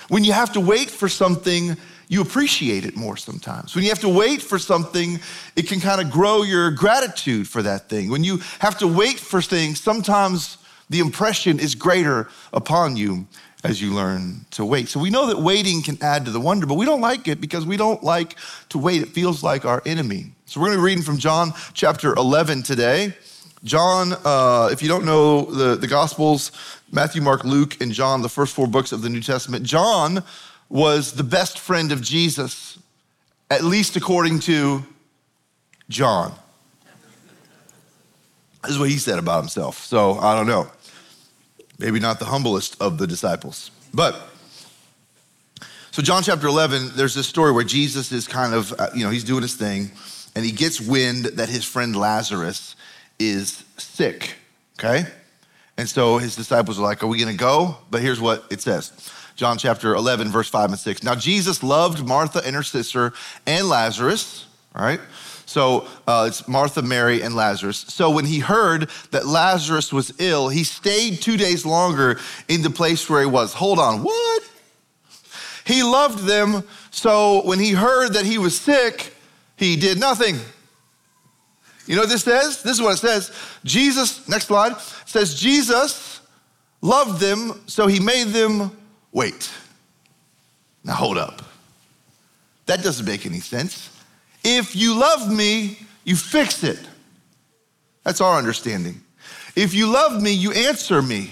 When 0.09 0.25
you 0.25 0.32
have 0.32 0.52
to 0.54 0.60
wait 0.60 0.91
for 0.91 1.08
something, 1.08 1.76
you 2.15 2.23
appreciate 2.23 2.85
it 2.87 2.97
more 2.97 3.17
sometimes. 3.17 3.75
When 3.75 3.83
you 3.83 3.91
have 3.91 4.00
to 4.00 4.09
wait 4.09 4.41
for 4.41 4.59
something, 4.59 5.21
it 5.57 5.69
can 5.69 5.81
kind 5.81 6.00
of 6.00 6.11
grow 6.11 6.43
your 6.43 6.71
gratitude 6.71 7.49
for 7.49 7.61
that 7.63 7.89
thing. 7.89 8.09
When 8.09 8.23
you 8.23 8.39
have 8.61 8.79
to 8.79 8.87
wait 8.87 9.19
for 9.19 9.43
things, 9.43 9.81
sometimes 9.81 10.59
the 10.89 11.00
impression 11.00 11.59
is 11.59 11.75
greater 11.75 12.29
upon 12.53 12.97
you 12.97 13.27
as 13.65 13.83
you 13.83 13.93
learn 13.93 14.45
to 14.53 14.65
wait. 14.65 14.89
So 14.89 15.00
we 15.00 15.11
know 15.11 15.27
that 15.27 15.39
waiting 15.39 15.83
can 15.83 15.99
add 16.03 16.25
to 16.27 16.31
the 16.31 16.39
wonder, 16.41 16.67
but 16.67 16.75
we 16.75 16.87
don't 16.87 17.00
like 17.00 17.27
it 17.27 17.41
because 17.41 17.67
we 17.67 17.77
don't 17.77 18.03
like 18.05 18.37
to 18.69 18.79
wait. 18.79 19.03
It 19.03 19.09
feels 19.09 19.43
like 19.43 19.65
our 19.65 19.83
enemy. 19.85 20.33
So 20.47 20.61
we're 20.61 20.69
going 20.69 20.79
to 20.79 20.83
be 20.83 20.87
reading 20.87 21.03
from 21.03 21.19
John 21.19 21.53
chapter 21.73 22.15
11 22.15 22.63
today. 22.63 23.15
John, 23.65 24.13
uh, 24.25 24.69
if 24.71 24.83
you 24.83 24.89
don't 24.89 25.07
know 25.07 25.47
the, 25.47 25.75
the 25.75 25.87
Gospels, 25.89 26.53
Matthew, 26.93 27.23
Mark, 27.23 27.45
Luke, 27.45 27.81
and 27.81 27.91
John, 27.91 28.21
the 28.21 28.29
first 28.29 28.55
four 28.55 28.67
books 28.67 28.93
of 28.93 29.00
the 29.00 29.09
New 29.09 29.23
Testament, 29.23 29.65
John 29.65 30.23
was 30.69 31.13
the 31.13 31.25
best 31.25 31.59
friend 31.59 31.93
of 31.93 32.00
Jesus, 32.00 32.79
at 33.50 33.65
least 33.65 33.97
according 33.97 34.41
to 34.41 34.85
John. 35.89 36.35
This 38.63 38.73
is 38.73 38.79
what 38.79 38.89
he 38.89 38.97
said 38.97 39.19
about 39.19 39.41
himself. 39.41 39.79
So 39.85 40.15
I 40.15 40.35
don't 40.35 40.47
know 40.47 40.71
maybe 41.79 42.00
not 42.00 42.19
the 42.19 42.25
humblest 42.27 42.81
of 42.81 42.99
the 42.99 43.07
disciples. 43.07 43.71
But 43.93 44.17
so 45.91 46.03
John 46.03 46.23
chapter 46.23 46.47
11, 46.47 46.93
there's 46.97 47.15
this 47.15 47.29
story 47.29 47.53
where 47.53 47.65
Jesus 47.65 48.11
is 48.13 48.27
kind 48.27 48.55
of, 48.55 48.73
uh, 48.79 48.89
you 48.95 49.05
know, 49.05 49.11
he's 49.11 49.25
doing 49.25 49.43
his 49.43 49.55
thing 49.55 49.93
and 50.35 50.45
he 50.45 50.50
gets 50.50 50.81
wind 50.81 51.27
that 51.27 51.49
his 51.49 51.65
friend 51.65 51.95
Lazarus 51.95 52.75
is 53.19 53.65
sick, 53.77 54.35
okay? 54.79 55.07
And 55.77 55.89
so 55.89 56.19
his 56.19 56.37
disciples 56.37 56.79
are 56.79 56.83
like, 56.83 57.03
Are 57.03 57.07
we 57.07 57.19
gonna 57.19 57.35
go? 57.35 57.77
But 57.91 58.03
here's 58.03 58.21
what 58.21 58.45
it 58.50 58.61
says 58.61 58.93
John 59.36 59.58
chapter 59.58 59.94
11, 59.94 60.28
verse 60.30 60.49
5 60.49 60.70
and 60.70 60.78
6. 60.78 61.02
Now 61.02 61.14
Jesus 61.14 61.62
loved 61.62 62.06
Martha 62.06 62.40
and 62.44 62.54
her 62.54 62.62
sister 62.62 63.12
and 63.47 63.68
Lazarus, 63.68 64.47
all 64.75 64.84
right? 64.84 65.00
So 65.47 65.86
uh, 66.06 66.26
it's 66.28 66.49
Martha, 66.49 66.82
Mary, 66.82 67.20
and 67.20 67.34
Lazarus. 67.34 67.78
So 67.88 68.10
when 68.10 68.25
he 68.25 68.38
heard 68.38 68.88
that 69.10 69.26
Lazarus 69.26 69.92
was 69.92 70.12
ill, 70.18 70.49
he 70.49 70.64
stayed 70.64 71.20
two 71.20 71.36
days 71.36 71.66
longer 71.66 72.18
in 72.49 72.62
the 72.62 72.70
place 72.70 73.08
where 73.10 73.20
he 73.20 73.26
was. 73.26 73.54
Hold 73.54 73.78
on, 73.78 74.02
what? 74.02 74.50
He 75.66 75.82
loved 75.82 76.26
them, 76.26 76.62
so 76.90 77.42
when 77.44 77.58
he 77.58 77.73
heard 77.73 78.12
that 78.14 78.25
he 78.25 78.38
was 78.38 78.58
sick, 78.58 79.14
he 79.56 79.76
did 79.76 79.99
nothing. 79.99 80.36
You 81.86 81.97
know 81.97 82.02
what 82.02 82.10
this 82.10 82.23
says? 82.23 82.62
This 82.62 82.76
is 82.76 82.82
what 82.82 82.94
it 82.94 82.99
says. 82.99 83.32
Jesus, 83.64 84.28
next 84.28 84.47
slide, 84.47 84.78
says 85.06 85.34
Jesus 85.34 86.20
loved 86.80 87.20
them, 87.20 87.62
so 87.66 87.86
he 87.86 88.00
made 88.00 88.28
them 88.28 88.70
wait. 89.15 89.50
Now 90.85 90.93
hold 90.93 91.17
up. 91.17 91.41
That 92.67 92.83
doesn't 92.83 93.07
make 93.07 93.25
any 93.25 93.41
sense. 93.41 93.89
If 94.45 94.77
you 94.77 94.95
love 94.95 95.33
me, 95.33 95.79
you 96.05 96.17
fix 96.17 96.63
it. 96.63 96.79
That's 98.03 98.21
our 98.21 98.37
understanding. 98.37 99.00
If 99.57 99.73
you 99.73 99.87
love 99.87 100.21
me, 100.21 100.33
you 100.33 100.53
answer 100.53 101.00
me. 101.00 101.31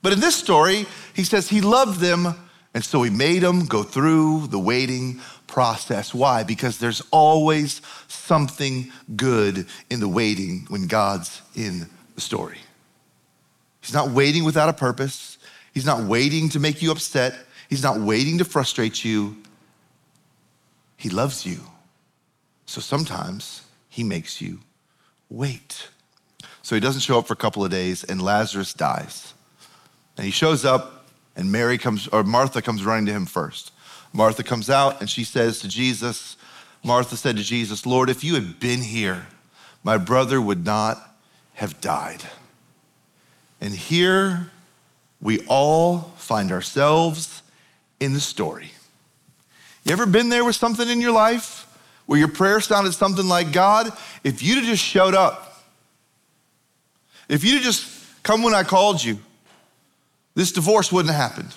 But 0.00 0.14
in 0.14 0.20
this 0.20 0.34
story, 0.34 0.86
he 1.14 1.24
says 1.24 1.48
he 1.48 1.60
loved 1.60 2.00
them, 2.00 2.34
and 2.72 2.82
so 2.82 3.02
he 3.02 3.10
made 3.10 3.40
them 3.40 3.66
go 3.66 3.82
through 3.82 4.46
the 4.46 4.58
waiting 4.58 5.20
process. 5.46 6.14
Why? 6.14 6.44
Because 6.44 6.78
there's 6.78 7.02
always 7.10 7.82
something 8.08 8.90
good 9.14 9.66
in 9.90 10.00
the 10.00 10.08
waiting 10.08 10.64
when 10.68 10.86
God's 10.86 11.42
in 11.54 11.88
the 12.14 12.20
story. 12.20 12.58
He's 13.82 13.92
not 13.92 14.10
waiting 14.10 14.44
without 14.44 14.68
a 14.68 14.72
purpose, 14.72 15.36
He's 15.72 15.86
not 15.86 16.04
waiting 16.04 16.48
to 16.50 16.60
make 16.60 16.82
you 16.82 16.90
upset, 16.92 17.34
He's 17.72 17.82
not 17.82 18.00
waiting 18.00 18.36
to 18.36 18.44
frustrate 18.44 19.02
you. 19.02 19.34
He 20.98 21.08
loves 21.08 21.46
you. 21.46 21.60
So 22.66 22.82
sometimes 22.82 23.62
he 23.88 24.04
makes 24.04 24.42
you 24.42 24.60
wait. 25.30 25.88
So 26.60 26.74
he 26.74 26.82
doesn't 26.82 27.00
show 27.00 27.18
up 27.18 27.26
for 27.26 27.32
a 27.32 27.36
couple 27.36 27.64
of 27.64 27.70
days, 27.70 28.04
and 28.04 28.20
Lazarus 28.20 28.74
dies. 28.74 29.32
And 30.18 30.26
he 30.26 30.30
shows 30.30 30.66
up, 30.66 31.06
and 31.34 31.50
Mary 31.50 31.78
comes, 31.78 32.08
or 32.08 32.22
Martha 32.24 32.60
comes 32.60 32.84
running 32.84 33.06
to 33.06 33.12
him 33.12 33.24
first. 33.24 33.72
Martha 34.12 34.42
comes 34.42 34.68
out, 34.68 35.00
and 35.00 35.08
she 35.08 35.24
says 35.24 35.58
to 35.60 35.68
Jesus, 35.68 36.36
Martha 36.84 37.16
said 37.16 37.38
to 37.38 37.42
Jesus, 37.42 37.86
Lord, 37.86 38.10
if 38.10 38.22
you 38.22 38.34
had 38.34 38.60
been 38.60 38.82
here, 38.82 39.28
my 39.82 39.96
brother 39.96 40.42
would 40.42 40.62
not 40.62 41.16
have 41.54 41.80
died. 41.80 42.22
And 43.62 43.74
here 43.74 44.50
we 45.22 45.38
all 45.46 46.12
find 46.16 46.50
ourselves 46.52 47.42
in 48.00 48.12
the 48.12 48.20
story. 48.20 48.72
You 49.84 49.92
ever 49.92 50.04
been 50.04 50.28
there 50.28 50.44
with 50.44 50.56
something 50.56 50.88
in 50.88 51.00
your 51.00 51.12
life 51.12 51.66
where 52.06 52.18
your 52.18 52.28
prayer 52.28 52.60
sounded 52.60 52.92
something 52.92 53.26
like, 53.26 53.52
God, 53.52 53.92
if 54.24 54.42
you'd 54.42 54.58
have 54.58 54.66
just 54.66 54.82
showed 54.82 55.14
up, 55.14 55.62
if 57.28 57.44
you'd 57.44 57.54
have 57.54 57.62
just 57.62 57.88
come 58.22 58.42
when 58.42 58.54
I 58.54 58.64
called 58.64 59.02
you, 59.02 59.18
this 60.34 60.52
divorce 60.52 60.90
wouldn't 60.90 61.14
have 61.14 61.30
happened. 61.30 61.54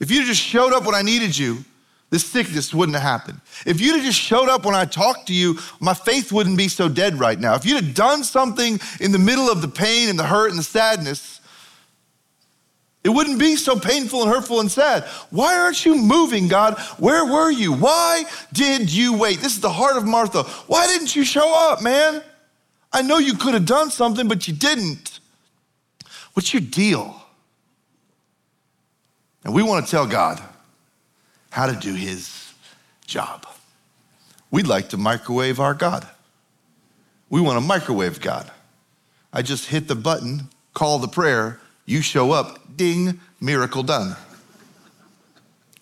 If 0.00 0.10
you'd 0.10 0.20
have 0.20 0.28
just 0.28 0.42
showed 0.42 0.72
up 0.72 0.84
when 0.84 0.94
I 0.94 1.02
needed 1.02 1.36
you, 1.36 1.64
this 2.10 2.24
sickness 2.24 2.72
wouldn't 2.72 2.96
have 2.96 3.02
happened. 3.02 3.40
If 3.66 3.80
you'd 3.80 3.96
have 3.96 4.04
just 4.04 4.18
showed 4.18 4.48
up 4.48 4.64
when 4.64 4.74
I 4.74 4.86
talked 4.86 5.26
to 5.26 5.34
you, 5.34 5.58
my 5.78 5.92
faith 5.92 6.32
wouldn't 6.32 6.56
be 6.56 6.68
so 6.68 6.88
dead 6.88 7.20
right 7.20 7.38
now. 7.38 7.54
If 7.54 7.66
you'd 7.66 7.84
have 7.84 7.94
done 7.94 8.24
something 8.24 8.80
in 9.00 9.12
the 9.12 9.18
middle 9.18 9.50
of 9.50 9.60
the 9.60 9.68
pain 9.68 10.08
and 10.08 10.18
the 10.18 10.24
hurt 10.24 10.50
and 10.50 10.58
the 10.58 10.64
sadness, 10.64 11.37
It 13.04 13.10
wouldn't 13.10 13.38
be 13.38 13.56
so 13.56 13.78
painful 13.78 14.22
and 14.22 14.30
hurtful 14.30 14.60
and 14.60 14.70
sad. 14.70 15.04
Why 15.30 15.56
aren't 15.56 15.84
you 15.86 15.96
moving, 15.96 16.48
God? 16.48 16.78
Where 16.98 17.24
were 17.24 17.50
you? 17.50 17.72
Why 17.72 18.24
did 18.52 18.92
you 18.92 19.16
wait? 19.16 19.38
This 19.38 19.54
is 19.54 19.60
the 19.60 19.70
heart 19.70 19.96
of 19.96 20.04
Martha. 20.04 20.42
Why 20.66 20.86
didn't 20.86 21.14
you 21.14 21.24
show 21.24 21.54
up, 21.70 21.80
man? 21.80 22.22
I 22.92 23.02
know 23.02 23.18
you 23.18 23.34
could 23.34 23.54
have 23.54 23.66
done 23.66 23.90
something, 23.90 24.26
but 24.26 24.48
you 24.48 24.54
didn't. 24.54 25.20
What's 26.32 26.52
your 26.52 26.60
deal? 26.60 27.22
And 29.44 29.54
we 29.54 29.62
want 29.62 29.84
to 29.84 29.90
tell 29.90 30.06
God 30.06 30.42
how 31.50 31.66
to 31.66 31.74
do 31.74 31.94
his 31.94 32.52
job. 33.06 33.46
We'd 34.50 34.66
like 34.66 34.90
to 34.90 34.96
microwave 34.96 35.60
our 35.60 35.74
God. 35.74 36.06
We 37.30 37.40
want 37.40 37.58
to 37.58 37.64
microwave 37.64 38.20
God. 38.20 38.50
I 39.32 39.42
just 39.42 39.66
hit 39.66 39.88
the 39.88 39.94
button, 39.94 40.48
call 40.74 40.98
the 40.98 41.08
prayer, 41.08 41.60
you 41.84 42.02
show 42.02 42.32
up, 42.32 42.57
ding, 42.78 43.20
miracle 43.40 43.82
done. 43.82 44.16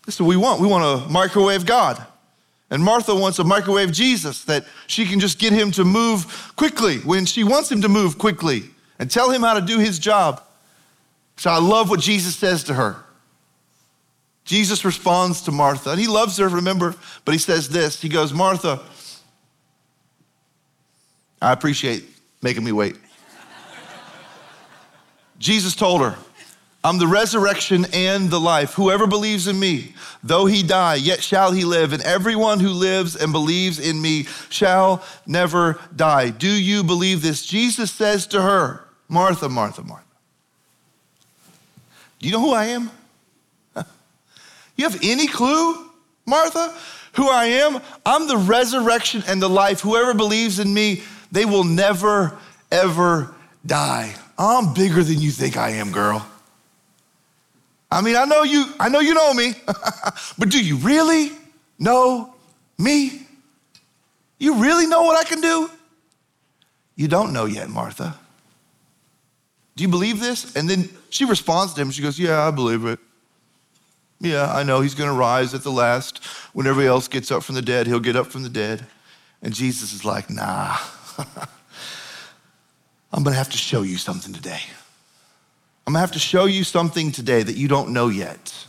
This 0.05 0.17
is 0.17 0.21
what 0.21 0.29
we 0.29 0.37
want. 0.37 0.61
We 0.61 0.67
want 0.67 1.05
to 1.05 1.09
microwave 1.13 1.67
God. 1.67 2.05
And 2.71 2.83
Martha 2.83 3.15
wants 3.15 3.39
a 3.39 3.45
microwave 3.45 3.93
Jesus 3.93 4.45
that 4.45 4.67
she 4.89 5.07
can 5.07 5.21
just 5.21 5.39
get 5.39 5.53
him 5.53 5.71
to 5.73 5.85
move 5.85 6.53
quickly 6.57 6.99
when 6.99 7.25
she 7.25 7.45
wants 7.45 7.71
him 7.71 7.83
to 7.83 7.89
move 7.89 8.19
quickly 8.19 8.65
and 8.99 9.11
tell 9.11 9.31
him 9.31 9.43
how 9.43 9.55
to 9.55 9.61
do 9.61 9.79
his 9.79 9.99
job. 9.99 10.43
So 11.37 11.51
I 11.51 11.59
love 11.59 11.91
what 11.91 12.01
Jesus 12.01 12.35
says 12.35 12.65
to 12.65 12.75
her. 12.75 12.97
Jesus 14.45 14.85
responds 14.85 15.43
to 15.43 15.53
Martha, 15.53 15.91
and 15.91 16.01
he 16.01 16.07
loves 16.07 16.39
her, 16.39 16.49
remember, 16.49 16.95
but 17.25 17.33
he 17.33 17.39
says 17.39 17.69
this 17.69 18.01
He 18.01 18.09
goes, 18.09 18.33
Martha, 18.33 18.81
I 21.43 21.53
appreciate 21.53 22.05
making 22.43 22.65
me 22.65 22.71
wait. 22.71 22.97
Jesus 25.39 25.75
told 25.75 26.01
her, 26.01 26.17
I'm 26.87 26.99
the 26.99 27.09
resurrection 27.09 27.85
and 27.93 28.31
the 28.31 28.39
life. 28.39 28.75
Whoever 28.75 29.09
believes 29.09 29.49
in 29.49 29.59
me, 29.59 29.93
though 30.23 30.47
he 30.47 30.63
die, 30.63 30.95
yet 30.95 31.21
shall 31.21 31.51
he 31.51 31.65
live. 31.65 31.93
And 31.93 32.01
everyone 32.01 32.61
who 32.61 32.69
lives 32.69 33.17
and 33.17 33.33
believes 33.33 33.81
in 33.81 34.01
me 34.01 34.29
shall 34.51 35.03
never 35.27 35.81
die. 35.97 36.31
Do 36.31 36.47
you 36.49 36.85
believe 36.85 37.23
this? 37.23 37.45
Jesus 37.45 37.91
says 37.91 38.29
to 38.29 38.41
her, 38.41 38.85
Martha, 39.09 39.49
Martha, 39.49 39.83
Martha. 39.83 40.07
Do 42.21 42.29
you 42.29 42.33
know 42.33 42.41
who 42.41 42.53
I 42.53 42.67
am? 42.67 42.89
You 44.77 44.89
have 44.89 45.01
any 45.03 45.27
clue, 45.27 45.91
Martha, 46.25 46.73
who 47.15 47.29
I 47.29 47.47
am? 47.47 47.81
I'm 48.05 48.29
the 48.29 48.37
resurrection 48.37 49.25
and 49.27 49.43
the 49.43 49.49
life. 49.49 49.81
Whoever 49.81 50.15
believes 50.15 50.61
in 50.61 50.73
me, 50.73 51.03
they 51.33 51.47
will 51.47 51.65
never, 51.65 52.39
ever 52.71 53.35
die. 53.65 54.15
I'm 54.39 54.73
bigger 54.73 55.03
than 55.03 55.19
you 55.21 55.33
think 55.33 55.57
I 55.57 55.71
am, 55.71 55.91
girl. 55.91 56.25
I 57.91 58.01
mean, 58.01 58.17
I 58.17 58.25
know 58.25 58.43
you, 58.43 58.67
I 58.81 58.89
know 58.89 59.01
you 59.01 59.15
know 59.15 59.33
me, 59.33 59.55
but 60.39 60.49
do 60.49 60.63
you 60.63 60.77
really 60.77 61.31
know 61.79 62.35
me? 62.79 63.27
You 64.39 64.61
really 64.61 64.87
know 64.87 65.03
what 65.03 65.17
I 65.19 65.29
can 65.29 65.41
do? 65.41 65.71
You 66.97 67.09
don't 67.09 67.33
know 67.33 67.45
yet, 67.45 67.69
Martha. 67.69 68.19
Do 69.77 69.83
you 69.83 69.89
believe 69.89 70.21
this? 70.21 70.57
And 70.57 70.69
then 70.69 70.89
she 71.11 71.27
responds 71.27 71.75
to 71.75 71.83
him. 71.83 71.91
She 71.91 72.03
goes, 72.03 72.19
Yeah, 72.19 72.47
I 72.47 72.51
believe 72.51 72.85
it. 72.87 72.99
Yeah, 74.19 74.51
I 74.51 74.63
know 74.63 74.81
he's 74.81 74.95
going 74.95 75.11
to 75.11 75.17
rise 75.17 75.53
at 75.53 75.63
the 75.63 75.71
last. 75.71 76.25
When 76.55 76.67
everybody 76.67 76.89
else 76.89 77.07
gets 77.07 77.31
up 77.31 77.43
from 77.43 77.55
the 77.55 77.63
dead, 77.63 77.87
he'll 77.87 78.01
get 78.01 78.17
up 78.17 78.29
from 78.29 78.43
the 78.43 78.49
dead. 78.49 78.87
And 79.43 79.55
Jesus 79.55 79.93
is 79.93 80.05
like, 80.05 80.31
Nah, 80.31 80.77
I'm 83.13 83.23
going 83.23 83.35
to 83.35 83.39
have 83.39 83.51
to 83.51 83.59
show 83.59 83.83
you 83.83 83.99
something 83.99 84.33
today. 84.33 84.61
I'm 85.87 85.93
gonna 85.93 86.01
have 86.01 86.13
to 86.13 86.19
show 86.19 86.47
you 86.47 86.65
something 86.65 87.13
today 87.13 87.45
that 87.45 87.57
you 87.57 87.69
don't 87.69 87.91
know 87.91 88.09
yet. 88.09 88.67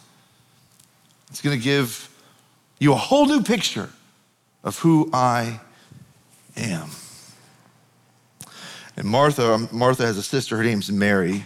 It's 1.31 1.41
gonna 1.41 1.57
give 1.57 2.09
you 2.77 2.93
a 2.93 2.97
whole 2.97 3.25
new 3.25 3.41
picture 3.41 3.89
of 4.63 4.77
who 4.77 5.09
I 5.11 5.59
am. 6.55 6.89
And 8.95 9.07
Martha, 9.07 9.53
um, 9.53 9.69
Martha 9.71 10.05
has 10.05 10.17
a 10.17 10.23
sister, 10.23 10.57
her 10.57 10.63
name's 10.63 10.91
Mary. 10.91 11.43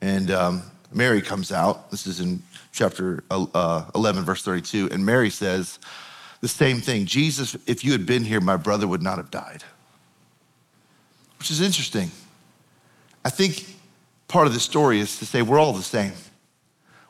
And 0.00 0.30
um, 0.30 0.62
Mary 0.92 1.20
comes 1.20 1.52
out. 1.52 1.90
This 1.90 2.06
is 2.06 2.20
in 2.20 2.42
chapter 2.72 3.24
uh, 3.30 3.84
11, 3.94 4.24
verse 4.24 4.42
32. 4.42 4.88
And 4.90 5.04
Mary 5.04 5.28
says 5.28 5.78
the 6.40 6.48
same 6.48 6.80
thing 6.80 7.04
Jesus, 7.04 7.56
if 7.66 7.84
you 7.84 7.92
had 7.92 8.06
been 8.06 8.24
here, 8.24 8.40
my 8.40 8.56
brother 8.56 8.86
would 8.86 9.02
not 9.02 9.18
have 9.18 9.30
died. 9.30 9.64
Which 11.38 11.50
is 11.50 11.60
interesting. 11.60 12.10
I 13.24 13.30
think 13.30 13.77
part 14.28 14.46
of 14.46 14.52
the 14.52 14.60
story 14.60 15.00
is 15.00 15.18
to 15.18 15.26
say 15.26 15.42
we're 15.42 15.58
all 15.58 15.72
the 15.72 15.82
same. 15.82 16.12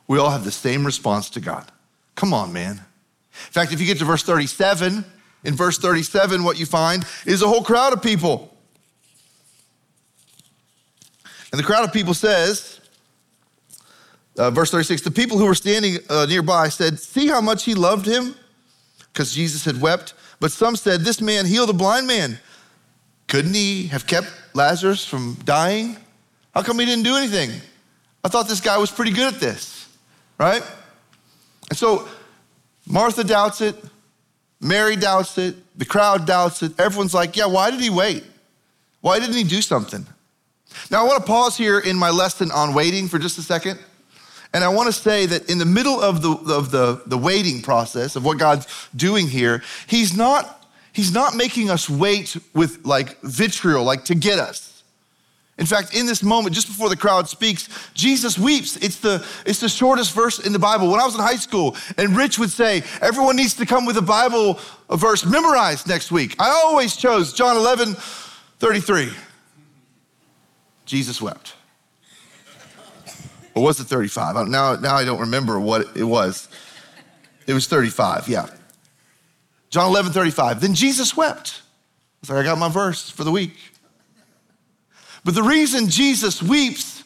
We 0.07 0.17
all 0.17 0.31
have 0.31 0.43
the 0.43 0.51
same 0.51 0.85
response 0.85 1.29
to 1.31 1.39
God. 1.39 1.71
Come 2.15 2.33
on, 2.33 2.51
man. 2.51 2.71
In 2.71 3.51
fact, 3.51 3.71
if 3.71 3.79
you 3.79 3.85
get 3.85 3.99
to 3.99 4.05
verse 4.05 4.23
37, 4.23 5.05
in 5.43 5.55
verse 5.55 5.77
37, 5.77 6.43
what 6.43 6.59
you 6.59 6.65
find 6.65 7.05
is 7.25 7.41
a 7.41 7.47
whole 7.47 7.63
crowd 7.63 7.93
of 7.93 8.01
people. 8.01 8.53
And 11.51 11.59
the 11.59 11.63
crowd 11.63 11.83
of 11.83 11.93
people 11.93 12.13
says, 12.13 12.79
uh, 14.37 14.51
verse 14.51 14.71
36, 14.71 15.01
the 15.01 15.11
people 15.11 15.37
who 15.37 15.45
were 15.45 15.55
standing 15.55 15.97
uh, 16.09 16.25
nearby 16.27 16.69
said, 16.69 16.99
See 16.99 17.27
how 17.27 17.41
much 17.41 17.65
he 17.65 17.73
loved 17.73 18.05
him? 18.05 18.35
Because 19.11 19.33
Jesus 19.33 19.65
had 19.65 19.81
wept. 19.81 20.13
But 20.39 20.51
some 20.51 20.75
said, 20.75 21.01
This 21.01 21.19
man 21.19 21.45
healed 21.45 21.69
a 21.69 21.73
blind 21.73 22.07
man. 22.07 22.39
Couldn't 23.27 23.53
he 23.53 23.87
have 23.87 24.07
kept 24.07 24.27
Lazarus 24.53 25.05
from 25.05 25.37
dying? 25.43 25.97
How 26.59 26.63
come 26.63 26.77
he 26.77 26.85
didn't 26.85 27.05
do 27.05 27.15
anything? 27.15 27.51
I 28.21 28.27
thought 28.27 28.49
this 28.49 28.59
guy 28.59 28.77
was 28.77 28.91
pretty 28.91 29.11
good 29.11 29.33
at 29.33 29.39
this, 29.39 29.87
right? 30.37 30.61
And 31.69 31.79
so 31.79 32.05
Martha 32.85 33.23
doubts 33.23 33.61
it, 33.61 33.77
Mary 34.59 34.97
doubts 34.97 35.37
it, 35.37 35.55
the 35.79 35.85
crowd 35.85 36.27
doubts 36.27 36.61
it. 36.61 36.77
Everyone's 36.77 37.13
like, 37.13 37.37
yeah, 37.37 37.45
why 37.45 37.71
did 37.71 37.79
he 37.79 37.89
wait? 37.89 38.25
Why 38.99 39.19
didn't 39.19 39.37
he 39.37 39.45
do 39.45 39.61
something? 39.61 40.05
Now, 40.91 41.05
I 41.05 41.07
want 41.07 41.25
to 41.25 41.25
pause 41.25 41.55
here 41.55 41.79
in 41.79 41.95
my 41.95 42.09
lesson 42.09 42.51
on 42.51 42.73
waiting 42.73 43.07
for 43.07 43.19
just 43.19 43.37
a 43.37 43.41
second. 43.41 43.79
And 44.53 44.61
I 44.61 44.67
want 44.67 44.87
to 44.87 44.91
say 44.91 45.27
that 45.27 45.49
in 45.49 45.59
the 45.59 45.65
middle 45.65 46.01
of 46.01 46.21
the, 46.21 46.31
of 46.53 46.71
the, 46.71 47.01
the 47.05 47.17
waiting 47.17 47.61
process 47.61 48.17
of 48.17 48.25
what 48.25 48.37
God's 48.37 48.67
doing 48.93 49.27
here, 49.27 49.63
he's 49.87 50.13
not, 50.13 50.67
he's 50.91 51.13
not 51.13 51.37
making 51.37 51.69
us 51.69 51.89
wait 51.89 52.35
with 52.53 52.85
like 52.85 53.17
vitriol, 53.21 53.85
like 53.85 54.03
to 54.03 54.13
get 54.13 54.39
us. 54.39 54.68
In 55.59 55.65
fact, 55.65 55.93
in 55.93 56.05
this 56.05 56.23
moment, 56.23 56.55
just 56.55 56.67
before 56.67 56.87
the 56.87 56.95
crowd 56.95 57.27
speaks, 57.27 57.67
Jesus 57.93 58.39
weeps. 58.39 58.77
It's 58.77 58.95
the, 58.95 59.25
it's 59.45 59.59
the 59.59 59.67
shortest 59.67 60.13
verse 60.13 60.39
in 60.39 60.53
the 60.53 60.59
Bible. 60.59 60.89
When 60.89 61.01
I 61.01 61.05
was 61.05 61.15
in 61.15 61.21
high 61.21 61.35
school, 61.35 61.75
and 61.97 62.15
Rich 62.15 62.39
would 62.39 62.49
say, 62.49 62.81
everyone 63.01 63.35
needs 63.35 63.55
to 63.55 63.65
come 63.65 63.85
with 63.85 63.97
a 63.97 64.01
Bible 64.01 64.57
verse 64.89 65.25
memorized 65.25 65.85
next 65.85 66.13
week. 66.13 66.37
I 66.39 66.49
always 66.49 66.95
chose 66.95 67.33
John 67.33 67.57
11, 67.57 67.95
33. 68.59 69.11
Jesus 70.85 71.21
wept. 71.21 71.55
Or 73.53 73.61
was 73.61 73.81
it 73.81 73.83
35? 73.83 74.47
Now, 74.47 74.75
now 74.75 74.95
I 74.95 75.03
don't 75.03 75.19
remember 75.19 75.59
what 75.59 75.97
it 75.97 76.05
was. 76.05 76.47
It 77.47 77.53
was 77.53 77.67
35, 77.67 78.29
yeah. 78.29 78.47
John 79.69 79.89
11, 79.89 80.13
35. 80.13 80.61
Then 80.61 80.73
Jesus 80.73 81.17
wept. 81.17 81.61
I 81.61 82.17
was 82.21 82.29
like, 82.29 82.39
I 82.39 82.43
got 82.43 82.57
my 82.57 82.69
verse 82.69 83.09
for 83.09 83.25
the 83.25 83.31
week. 83.31 83.57
But 85.23 85.35
the 85.35 85.43
reason 85.43 85.89
Jesus 85.89 86.41
weeps 86.41 87.03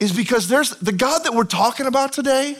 is 0.00 0.12
because 0.12 0.48
there's 0.48 0.70
the 0.76 0.92
God 0.92 1.24
that 1.24 1.34
we're 1.34 1.44
talking 1.44 1.86
about 1.86 2.12
today 2.12 2.56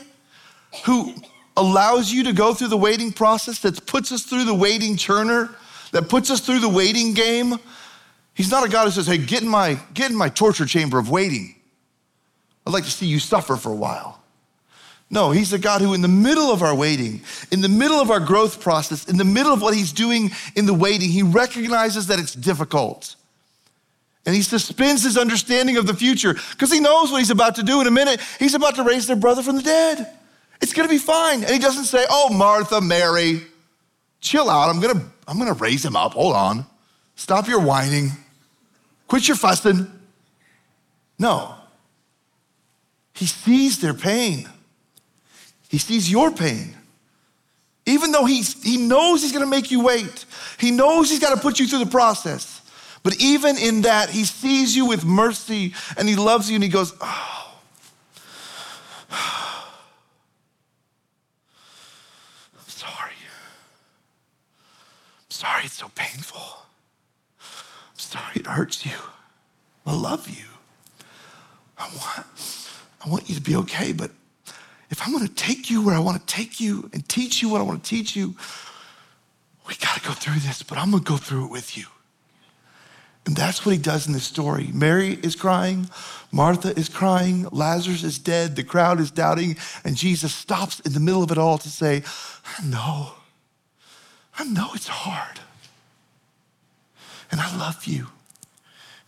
who 0.84 1.14
allows 1.56 2.12
you 2.12 2.24
to 2.24 2.32
go 2.32 2.54
through 2.54 2.68
the 2.68 2.76
waiting 2.76 3.12
process, 3.12 3.60
that 3.60 3.86
puts 3.86 4.12
us 4.12 4.22
through 4.22 4.44
the 4.44 4.54
waiting 4.54 4.96
churner, 4.96 5.54
that 5.92 6.08
puts 6.08 6.30
us 6.30 6.40
through 6.40 6.60
the 6.60 6.68
waiting 6.68 7.14
game. 7.14 7.58
He's 8.34 8.50
not 8.50 8.64
a 8.64 8.68
God 8.68 8.84
who 8.84 8.90
says, 8.90 9.06
hey, 9.06 9.18
get 9.18 9.42
in 9.42 9.48
my, 9.48 9.78
get 9.94 10.10
in 10.10 10.16
my 10.16 10.28
torture 10.28 10.66
chamber 10.66 10.98
of 10.98 11.10
waiting. 11.10 11.56
I'd 12.66 12.72
like 12.72 12.84
to 12.84 12.90
see 12.90 13.06
you 13.06 13.18
suffer 13.18 13.56
for 13.56 13.72
a 13.72 13.76
while. 13.76 14.20
No, 15.10 15.30
he's 15.30 15.52
a 15.54 15.58
God 15.58 15.80
who, 15.80 15.94
in 15.94 16.02
the 16.02 16.08
middle 16.08 16.52
of 16.52 16.62
our 16.62 16.74
waiting, 16.74 17.22
in 17.50 17.62
the 17.62 17.68
middle 17.68 17.98
of 17.98 18.10
our 18.10 18.20
growth 18.20 18.60
process, 18.60 19.08
in 19.08 19.16
the 19.16 19.24
middle 19.24 19.54
of 19.54 19.62
what 19.62 19.74
he's 19.74 19.90
doing 19.90 20.30
in 20.54 20.66
the 20.66 20.74
waiting, 20.74 21.08
he 21.08 21.22
recognizes 21.22 22.08
that 22.08 22.18
it's 22.18 22.34
difficult. 22.34 23.16
And 24.28 24.36
he 24.36 24.42
suspends 24.42 25.02
his 25.02 25.16
understanding 25.16 25.78
of 25.78 25.86
the 25.86 25.94
future 25.94 26.34
because 26.50 26.70
he 26.70 26.80
knows 26.80 27.10
what 27.10 27.16
he's 27.16 27.30
about 27.30 27.54
to 27.54 27.62
do 27.62 27.80
in 27.80 27.86
a 27.86 27.90
minute. 27.90 28.20
He's 28.38 28.52
about 28.52 28.74
to 28.74 28.82
raise 28.82 29.06
their 29.06 29.16
brother 29.16 29.42
from 29.42 29.56
the 29.56 29.62
dead. 29.62 30.06
It's 30.60 30.74
gonna 30.74 30.90
be 30.90 30.98
fine. 30.98 31.44
And 31.44 31.50
he 31.50 31.58
doesn't 31.58 31.86
say, 31.86 32.04
Oh, 32.10 32.28
Martha, 32.28 32.82
Mary, 32.82 33.40
chill 34.20 34.50
out. 34.50 34.68
I'm 34.68 34.80
gonna, 34.80 35.02
I'm 35.26 35.38
gonna 35.38 35.54
raise 35.54 35.82
him 35.82 35.96
up. 35.96 36.12
Hold 36.12 36.36
on. 36.36 36.66
Stop 37.16 37.48
your 37.48 37.60
whining. 37.60 38.10
Quit 39.06 39.26
your 39.26 39.36
fussing. 39.38 39.90
No. 41.18 41.54
He 43.14 43.24
sees 43.24 43.78
their 43.78 43.94
pain. 43.94 44.46
He 45.70 45.78
sees 45.78 46.10
your 46.10 46.32
pain. 46.32 46.74
Even 47.86 48.12
though 48.12 48.26
he, 48.26 48.42
he 48.42 48.76
knows 48.76 49.22
he's 49.22 49.32
gonna 49.32 49.46
make 49.46 49.70
you 49.70 49.82
wait, 49.82 50.26
he 50.58 50.70
knows 50.70 51.08
he's 51.08 51.18
gotta 51.18 51.40
put 51.40 51.58
you 51.58 51.66
through 51.66 51.78
the 51.82 51.90
process. 51.90 52.57
But 53.08 53.22
even 53.22 53.56
in 53.56 53.80
that, 53.82 54.10
he 54.10 54.24
sees 54.24 54.76
you 54.76 54.84
with 54.84 55.02
mercy 55.02 55.72
and 55.96 56.06
he 56.06 56.14
loves 56.14 56.50
you 56.50 56.56
and 56.56 56.62
he 56.62 56.68
goes, 56.68 56.92
Oh. 57.00 57.54
I'm 62.54 62.66
sorry. 62.66 63.12
I'm 65.20 65.30
sorry 65.30 65.64
it's 65.64 65.72
so 65.72 65.90
painful. 65.94 66.42
I'm 67.40 67.96
sorry 67.96 68.32
it 68.34 68.46
hurts 68.46 68.84
you. 68.84 68.98
I 69.86 69.96
love 69.96 70.28
you. 70.28 70.44
I 71.78 71.84
want, 71.84 72.26
I 73.06 73.08
want 73.08 73.30
you 73.30 73.36
to 73.36 73.40
be 73.40 73.56
okay, 73.56 73.94
but 73.94 74.10
if 74.90 75.00
I'm 75.00 75.14
gonna 75.14 75.28
take 75.28 75.70
you 75.70 75.82
where 75.82 75.94
I 75.94 76.00
wanna 76.00 76.20
take 76.26 76.60
you 76.60 76.90
and 76.92 77.08
teach 77.08 77.40
you 77.40 77.48
what 77.48 77.62
I 77.62 77.64
wanna 77.64 77.78
teach 77.78 78.14
you, 78.14 78.34
we 79.66 79.76
gotta 79.76 80.00
go 80.00 80.12
through 80.12 80.40
this, 80.40 80.62
but 80.62 80.76
I'm 80.76 80.90
gonna 80.90 81.02
go 81.02 81.16
through 81.16 81.46
it 81.46 81.50
with 81.50 81.78
you. 81.78 81.86
And 83.28 83.36
that's 83.36 83.66
what 83.66 83.72
he 83.72 83.78
does 83.78 84.06
in 84.06 84.14
this 84.14 84.24
story. 84.24 84.70
Mary 84.72 85.18
is 85.22 85.36
crying, 85.36 85.90
Martha 86.32 86.70
is 86.78 86.88
crying, 86.88 87.46
Lazarus 87.52 88.02
is 88.02 88.18
dead, 88.18 88.56
the 88.56 88.64
crowd 88.64 89.00
is 89.00 89.10
doubting, 89.10 89.58
and 89.84 89.96
Jesus 89.96 90.34
stops 90.34 90.80
in 90.80 90.94
the 90.94 90.98
middle 90.98 91.22
of 91.22 91.30
it 91.30 91.36
all 91.36 91.58
to 91.58 91.68
say, 91.68 92.02
I 92.58 92.64
know, 92.64 93.12
I 94.38 94.44
know 94.44 94.70
it's 94.72 94.88
hard, 94.88 95.40
and 97.30 97.38
I 97.38 97.54
love 97.58 97.84
you. 97.84 98.06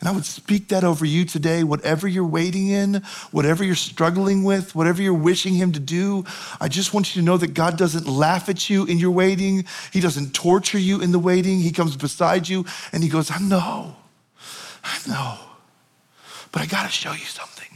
And 0.01 0.09
I 0.09 0.13
would 0.13 0.27
speak 0.27 0.69
that 0.69 0.85
over 0.85 1.07
you 1.07 1.25
today, 1.25 1.65
whatever 1.65 2.07
you're 2.07 2.27
waiting 2.27 2.69
in, 2.69 3.03
whatever 3.31 3.65
you're 3.65 3.75
struggling 3.75 4.45
with, 4.45 4.75
whatever 4.75 5.01
you're 5.01 5.15
wishing 5.15 5.55
Him 5.55 5.73
to 5.73 5.81
do. 5.81 6.27
I 6.61 6.69
just 6.69 6.93
want 6.93 7.17
you 7.17 7.23
to 7.23 7.25
know 7.25 7.39
that 7.39 7.55
God 7.55 7.79
doesn't 7.79 8.07
laugh 8.07 8.51
at 8.51 8.69
you 8.69 8.85
in 8.85 8.99
your 8.99 9.13
waiting. 9.13 9.65
He 9.95 10.01
doesn't 10.01 10.35
torture 10.35 10.79
you 10.79 11.01
in 11.01 11.13
the 11.13 11.19
waiting. 11.19 11.61
He 11.61 11.73
comes 11.73 11.97
beside 11.97 12.51
you 12.51 12.67
and 12.93 13.03
He 13.03 13.09
goes, 13.09 13.31
I 13.31 13.39
know, 13.39 13.97
I 14.83 14.99
know, 15.09 15.39
but 16.53 16.63
I 16.63 16.67
got 16.67 16.85
to 16.85 16.91
show 16.91 17.13
you 17.13 17.19
something. 17.19 17.69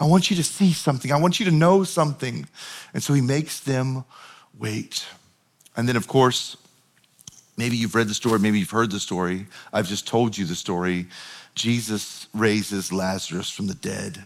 I 0.00 0.06
want 0.06 0.30
you 0.30 0.36
to 0.36 0.44
see 0.44 0.72
something. 0.72 1.12
I 1.12 1.16
want 1.16 1.38
you 1.38 1.46
to 1.46 1.52
know 1.52 1.84
something. 1.84 2.46
And 2.92 3.02
so 3.02 3.14
He 3.14 3.20
makes 3.20 3.60
them 3.60 4.04
wait. 4.58 5.06
And 5.76 5.88
then, 5.88 5.96
of 5.96 6.08
course, 6.08 6.56
Maybe 7.56 7.76
you've 7.76 7.94
read 7.94 8.08
the 8.08 8.14
story, 8.14 8.38
maybe 8.40 8.58
you've 8.58 8.70
heard 8.70 8.90
the 8.90 9.00
story. 9.00 9.46
I've 9.72 9.88
just 9.88 10.06
told 10.06 10.36
you 10.36 10.44
the 10.44 10.56
story. 10.56 11.06
Jesus 11.54 12.26
raises 12.34 12.92
Lazarus 12.92 13.50
from 13.50 13.68
the 13.68 13.74
dead. 13.74 14.22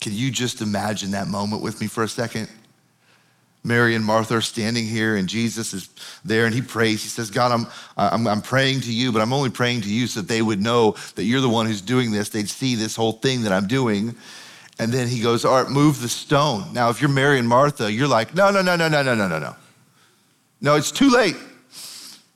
Can 0.00 0.14
you 0.14 0.30
just 0.30 0.62
imagine 0.62 1.10
that 1.10 1.28
moment 1.28 1.62
with 1.62 1.80
me 1.80 1.86
for 1.86 2.02
a 2.02 2.08
second? 2.08 2.48
Mary 3.62 3.94
and 3.94 4.04
Martha 4.04 4.36
are 4.36 4.40
standing 4.40 4.86
here, 4.86 5.16
and 5.16 5.28
Jesus 5.28 5.74
is 5.74 5.90
there, 6.24 6.46
and 6.46 6.54
he 6.54 6.62
prays. 6.62 7.02
He 7.02 7.08
says, 7.08 7.30
God, 7.30 7.52
I'm, 7.52 7.66
I'm, 7.96 8.26
I'm 8.26 8.42
praying 8.42 8.80
to 8.82 8.92
you, 8.92 9.12
but 9.12 9.20
I'm 9.20 9.34
only 9.34 9.50
praying 9.50 9.82
to 9.82 9.92
you 9.92 10.06
so 10.06 10.20
that 10.20 10.28
they 10.28 10.40
would 10.40 10.62
know 10.62 10.96
that 11.16 11.24
you're 11.24 11.42
the 11.42 11.48
one 11.48 11.66
who's 11.66 11.82
doing 11.82 12.10
this. 12.10 12.30
They'd 12.30 12.48
see 12.48 12.74
this 12.74 12.96
whole 12.96 13.12
thing 13.12 13.42
that 13.42 13.52
I'm 13.52 13.66
doing. 13.66 14.14
And 14.78 14.90
then 14.90 15.08
he 15.08 15.20
goes, 15.20 15.44
All 15.44 15.62
right, 15.62 15.70
move 15.70 16.00
the 16.00 16.08
stone. 16.08 16.72
Now, 16.72 16.88
if 16.88 17.02
you're 17.02 17.10
Mary 17.10 17.38
and 17.38 17.46
Martha, 17.46 17.92
you're 17.92 18.08
like, 18.08 18.34
No, 18.34 18.50
no, 18.50 18.62
no, 18.62 18.76
no, 18.76 18.88
no, 18.88 19.02
no, 19.02 19.14
no, 19.14 19.28
no, 19.28 19.38
no. 19.38 19.56
No, 20.62 20.76
it's 20.76 20.90
too 20.90 21.10
late. 21.10 21.36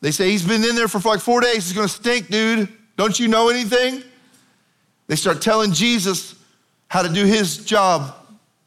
They 0.03 0.11
say 0.11 0.31
he's 0.31 0.47
been 0.47 0.63
in 0.63 0.77
there 0.77 0.89
for 0.89 0.99
like 1.09 1.21
four 1.21 1.41
days. 1.41 1.65
He's 1.65 1.73
gonna 1.73 1.89
stink, 1.89 2.29
dude. 2.29 2.69
Don't 2.99 3.19
you 3.19 3.29
know 3.29 3.49
anything? 3.49 4.03
They 5.07 5.17
start 5.17 5.41
telling 5.41 5.73
Jesus 5.73 6.35
how 6.89 7.03
to 7.03 7.09
do 7.09 7.25
his 7.25 7.65
job. 7.65 8.15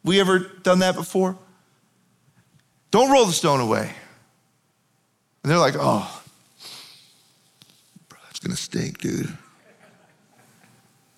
We 0.04 0.20
ever 0.20 0.40
done 0.40 0.80
that 0.80 0.96
before? 0.96 1.38
Don't 2.92 3.12
roll 3.12 3.26
the 3.26 3.34
stone 3.34 3.60
away. 3.60 3.92
And 5.44 5.52
they're 5.52 5.58
like, 5.58 5.76
oh, 5.78 6.24
bro, 8.10 8.20
that's 8.26 8.40
gonna 8.40 8.56
stink, 8.56 9.00
dude. 9.00 9.36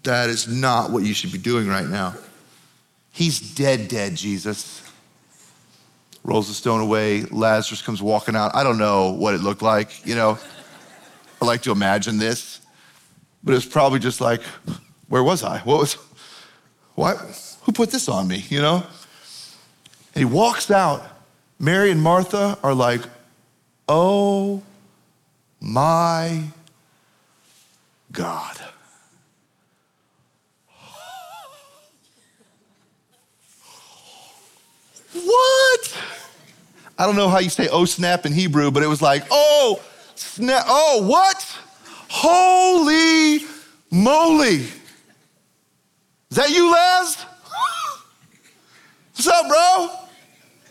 That 0.04 0.30
is 0.30 0.48
not 0.48 0.92
what 0.92 1.04
you 1.04 1.14
should 1.14 1.32
be 1.32 1.38
doing 1.38 1.68
right 1.68 1.88
now. 1.88 2.16
He's 3.12 3.40
dead, 3.40 3.88
dead, 3.88 4.16
Jesus 4.16 4.90
rolls 6.24 6.48
the 6.48 6.54
stone 6.54 6.82
away. 6.82 7.24
Lazarus 7.24 7.82
comes 7.82 8.02
walking 8.02 8.36
out. 8.36 8.56
I 8.56 8.64
don't 8.64 8.78
know 8.78 9.12
what 9.12 9.34
it 9.34 9.42
looked 9.42 9.62
like, 9.62 10.06
you 10.06 10.16
know. 10.16 10.38
I 11.42 11.46
like 11.46 11.62
to 11.64 11.72
imagine 11.72 12.18
this, 12.18 12.62
but 13.44 13.56
it's 13.56 13.66
probably 13.66 14.00
just 14.00 14.20
like, 14.20 14.42
where 15.08 15.24
was 15.24 15.44
I? 15.44 15.60
What 15.60 15.80
was, 15.80 15.94
what? 16.96 17.18
Who 17.64 17.72
put 17.72 17.92
this 17.92 18.10
on 18.10 18.28
me, 18.28 18.46
you 18.50 18.62
know? 18.62 18.84
And 20.14 20.22
he 20.22 20.26
walks 20.26 20.70
out. 20.70 21.04
Mary 21.60 21.92
and 21.92 22.02
Martha 22.02 22.58
are 22.64 22.74
like, 22.74 23.02
oh 23.90 24.64
my 25.60 26.44
God. 28.14 28.58
What? 35.12 36.04
I 36.98 37.06
don't 37.06 37.18
know 37.18 37.28
how 37.28 37.40
you 37.40 37.50
say 37.50 37.68
oh 37.70 37.84
snap 37.84 38.26
in 38.26 38.32
Hebrew, 38.32 38.72
but 38.72 38.82
it 38.84 38.88
was 38.88 39.02
like, 39.02 39.26
oh 39.30 39.82
snap, 40.16 40.64
oh 40.66 41.06
what? 41.06 41.58
Holy 42.08 43.46
moly. 43.92 44.66
Is 46.32 46.38
that 46.38 46.52
you, 46.52 46.72
Laz? 46.72 47.16
What's 49.14 49.28
up, 49.28 49.48
bro? 49.50 49.90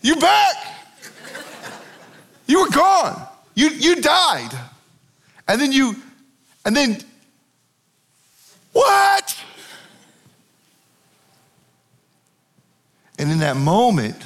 You 0.00 0.16
back? 0.16 0.77
You 2.48 2.62
were 2.62 2.70
gone. 2.70 3.28
You, 3.54 3.68
you 3.68 4.00
died. 4.00 4.50
And 5.46 5.60
then 5.60 5.70
you, 5.70 5.94
and 6.64 6.74
then, 6.74 6.98
what? 8.72 9.44
And 13.18 13.30
in 13.30 13.38
that 13.38 13.56
moment, 13.56 14.16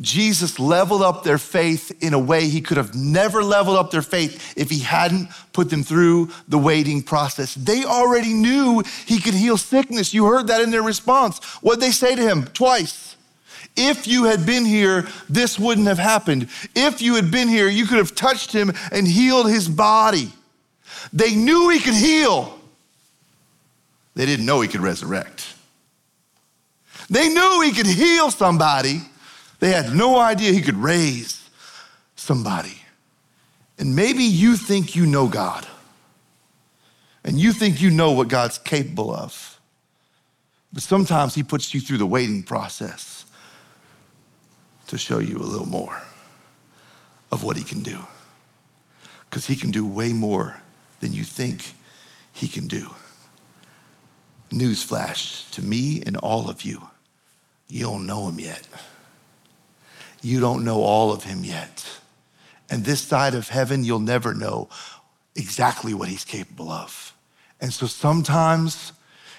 Jesus 0.00 0.58
leveled 0.58 1.02
up 1.02 1.22
their 1.22 1.38
faith 1.38 2.02
in 2.02 2.14
a 2.14 2.18
way 2.18 2.48
he 2.48 2.60
could 2.60 2.76
have 2.76 2.94
never 2.94 3.42
leveled 3.42 3.76
up 3.76 3.90
their 3.90 4.02
faith 4.02 4.54
if 4.56 4.68
he 4.70 4.80
hadn't 4.80 5.28
put 5.52 5.70
them 5.70 5.82
through 5.82 6.30
the 6.48 6.58
waiting 6.58 7.02
process. 7.02 7.54
They 7.54 7.84
already 7.84 8.32
knew 8.32 8.82
he 9.06 9.20
could 9.20 9.34
heal 9.34 9.56
sickness. 9.56 10.12
You 10.12 10.26
heard 10.26 10.48
that 10.48 10.60
in 10.60 10.70
their 10.70 10.82
response. 10.82 11.38
What 11.60 11.78
they 11.78 11.90
say 11.90 12.16
to 12.16 12.22
him 12.22 12.44
twice? 12.46 13.16
If 13.76 14.06
you 14.06 14.24
had 14.24 14.44
been 14.44 14.64
here, 14.64 15.06
this 15.28 15.58
wouldn't 15.58 15.86
have 15.86 15.98
happened. 15.98 16.48
If 16.74 17.00
you 17.00 17.14
had 17.14 17.30
been 17.30 17.48
here, 17.48 17.68
you 17.68 17.86
could 17.86 17.98
have 17.98 18.14
touched 18.14 18.52
him 18.52 18.72
and 18.90 19.06
healed 19.06 19.48
his 19.48 19.68
body. 19.68 20.32
They 21.12 21.34
knew 21.34 21.70
he 21.70 21.80
could 21.80 21.94
heal. 21.94 22.58
They 24.14 24.26
didn't 24.26 24.44
know 24.44 24.60
he 24.60 24.68
could 24.68 24.82
resurrect. 24.82 25.54
They 27.08 27.28
knew 27.28 27.62
he 27.62 27.72
could 27.72 27.86
heal 27.86 28.30
somebody. 28.30 29.00
They 29.58 29.70
had 29.70 29.94
no 29.94 30.18
idea 30.18 30.52
he 30.52 30.60
could 30.60 30.76
raise 30.76 31.48
somebody. 32.16 32.78
And 33.78 33.96
maybe 33.96 34.22
you 34.22 34.56
think 34.56 34.94
you 34.94 35.06
know 35.06 35.28
God. 35.28 35.66
And 37.24 37.38
you 37.38 37.52
think 37.52 37.80
you 37.80 37.90
know 37.90 38.12
what 38.12 38.28
God's 38.28 38.58
capable 38.58 39.14
of. 39.14 39.60
But 40.72 40.82
sometimes 40.82 41.34
he 41.34 41.42
puts 41.42 41.72
you 41.72 41.80
through 41.80 41.98
the 41.98 42.06
waiting 42.06 42.42
process 42.42 43.21
to 44.92 44.98
show 44.98 45.20
you 45.20 45.38
a 45.38 45.48
little 45.52 45.66
more 45.66 46.02
of 47.30 47.42
what 47.42 47.56
he 47.56 47.64
can 47.64 47.82
do. 47.82 47.98
Because 49.30 49.46
he 49.46 49.56
can 49.56 49.70
do 49.70 49.86
way 49.86 50.12
more 50.12 50.60
than 51.00 51.14
you 51.14 51.24
think 51.24 51.72
he 52.30 52.46
can 52.46 52.66
do. 52.66 52.90
Newsflash 54.50 55.50
to 55.52 55.62
me 55.62 56.02
and 56.04 56.18
all 56.18 56.50
of 56.50 56.60
you 56.60 56.90
you 57.68 57.84
don't 57.84 58.06
know 58.06 58.28
him 58.28 58.38
yet. 58.38 58.68
You 60.20 60.40
don't 60.40 60.62
know 60.62 60.82
all 60.82 61.10
of 61.10 61.24
him 61.24 61.42
yet. 61.42 61.88
And 62.68 62.84
this 62.84 63.00
side 63.00 63.34
of 63.34 63.48
heaven, 63.48 63.82
you'll 63.82 63.98
never 63.98 64.34
know 64.34 64.68
exactly 65.34 65.94
what 65.94 66.08
he's 66.08 66.26
capable 66.26 66.70
of. 66.70 67.14
And 67.62 67.72
so 67.72 67.86
sometimes 67.86 68.92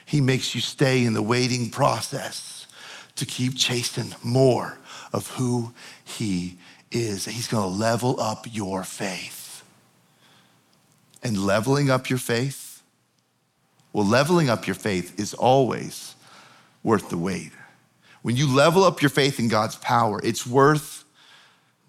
he 0.04 0.20
makes 0.20 0.56
you 0.56 0.62
stay 0.62 1.06
in 1.06 1.14
the 1.14 1.22
waiting 1.22 1.70
process 1.70 2.66
to 3.18 3.26
keep 3.28 3.56
chasing 3.56 4.16
more 4.24 4.80
of 5.14 5.28
who 5.32 5.74
he 6.04 6.58
is. 6.92 7.26
He's 7.26 7.48
gonna 7.48 7.68
level 7.68 8.20
up 8.20 8.46
your 8.52 8.84
faith. 8.84 9.64
And 11.22 11.38
leveling 11.38 11.90
up 11.90 12.10
your 12.10 12.20
faith, 12.20 12.82
well, 13.94 14.06
leveling 14.06 14.50
up 14.50 14.68
your 14.68 14.76
faith 14.76 15.18
is 15.18 15.34
always 15.34 16.16
worth 16.84 17.10
the 17.10 17.18
wait. 17.18 17.52
When 18.24 18.36
you 18.36 18.54
level 18.54 18.84
up 18.84 19.02
your 19.02 19.10
faith 19.10 19.40
in 19.40 19.48
God's 19.48 19.76
power, 19.76 20.20
it's 20.24 20.46
worth 20.48 21.04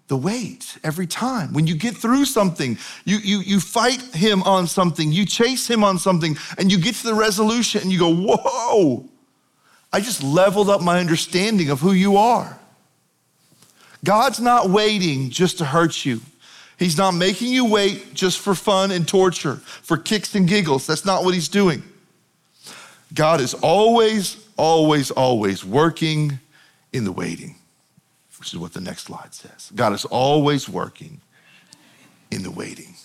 the 0.07 0.15
wait 0.15 0.77
every 0.83 1.07
time. 1.07 1.51
When 1.53 1.65
you 1.65 1.75
get 1.75 1.97
through 1.97 2.25
something, 2.25 2.77
you, 3.05 3.17
you, 3.17 3.39
you 3.39 3.59
fight 3.59 4.01
him 4.13 4.43
on 4.43 4.67
something, 4.67 5.11
you 5.11 5.25
chase 5.25 5.67
him 5.67 5.83
on 5.83 5.97
something, 5.97 6.37
and 6.57 6.71
you 6.71 6.77
get 6.77 6.95
to 6.95 7.07
the 7.07 7.15
resolution 7.15 7.81
and 7.81 7.91
you 7.91 7.99
go, 7.99 8.13
Whoa, 8.13 9.09
I 9.91 9.99
just 10.01 10.23
leveled 10.23 10.69
up 10.69 10.81
my 10.81 10.99
understanding 10.99 11.69
of 11.69 11.79
who 11.79 11.93
you 11.93 12.17
are. 12.17 12.59
God's 14.05 14.39
not 14.39 14.69
waiting 14.69 15.29
just 15.29 15.57
to 15.57 15.65
hurt 15.65 16.05
you. 16.05 16.21
He's 16.79 16.97
not 16.97 17.11
making 17.11 17.51
you 17.51 17.65
wait 17.65 18.13
just 18.13 18.39
for 18.39 18.55
fun 18.55 18.91
and 18.91 19.05
torture, 19.05 19.55
for 19.57 19.97
kicks 19.97 20.33
and 20.35 20.47
giggles. 20.47 20.87
That's 20.87 21.05
not 21.05 21.25
what 21.25 21.33
he's 21.33 21.49
doing. 21.49 21.83
God 23.13 23.41
is 23.41 23.53
always 23.55 24.45
always, 24.57 25.11
always 25.11 25.65
working 25.65 26.39
in 26.93 27.03
the 27.03 27.11
waiting, 27.11 27.55
which 28.39 28.53
is 28.53 28.59
what 28.59 28.73
the 28.73 28.81
next 28.81 29.03
slide 29.03 29.33
says. 29.33 29.71
God 29.75 29.93
is 29.93 30.05
always 30.05 30.69
working 30.69 31.21
in 32.31 32.43
the 32.43 32.51
waiting. 32.51 32.95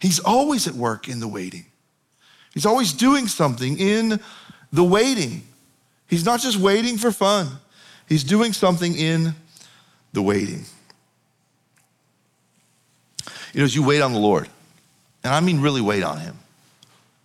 He's 0.00 0.18
always 0.18 0.66
at 0.66 0.74
work 0.74 1.08
in 1.08 1.20
the 1.20 1.28
waiting. 1.28 1.66
He's 2.54 2.66
always 2.66 2.92
doing 2.92 3.28
something 3.28 3.78
in 3.78 4.20
the 4.72 4.84
waiting. 4.84 5.42
He's 6.08 6.24
not 6.24 6.40
just 6.40 6.56
waiting 6.56 6.98
for 6.98 7.12
fun, 7.12 7.48
he's 8.08 8.24
doing 8.24 8.52
something 8.52 8.96
in 8.96 9.34
the 10.12 10.22
waiting. 10.22 10.64
You 13.52 13.60
know, 13.60 13.64
as 13.64 13.74
you 13.74 13.84
wait 13.84 14.00
on 14.00 14.12
the 14.12 14.18
Lord, 14.18 14.48
and 15.24 15.32
I 15.32 15.40
mean 15.40 15.60
really 15.60 15.80
wait 15.80 16.02
on 16.02 16.18
Him, 16.18 16.38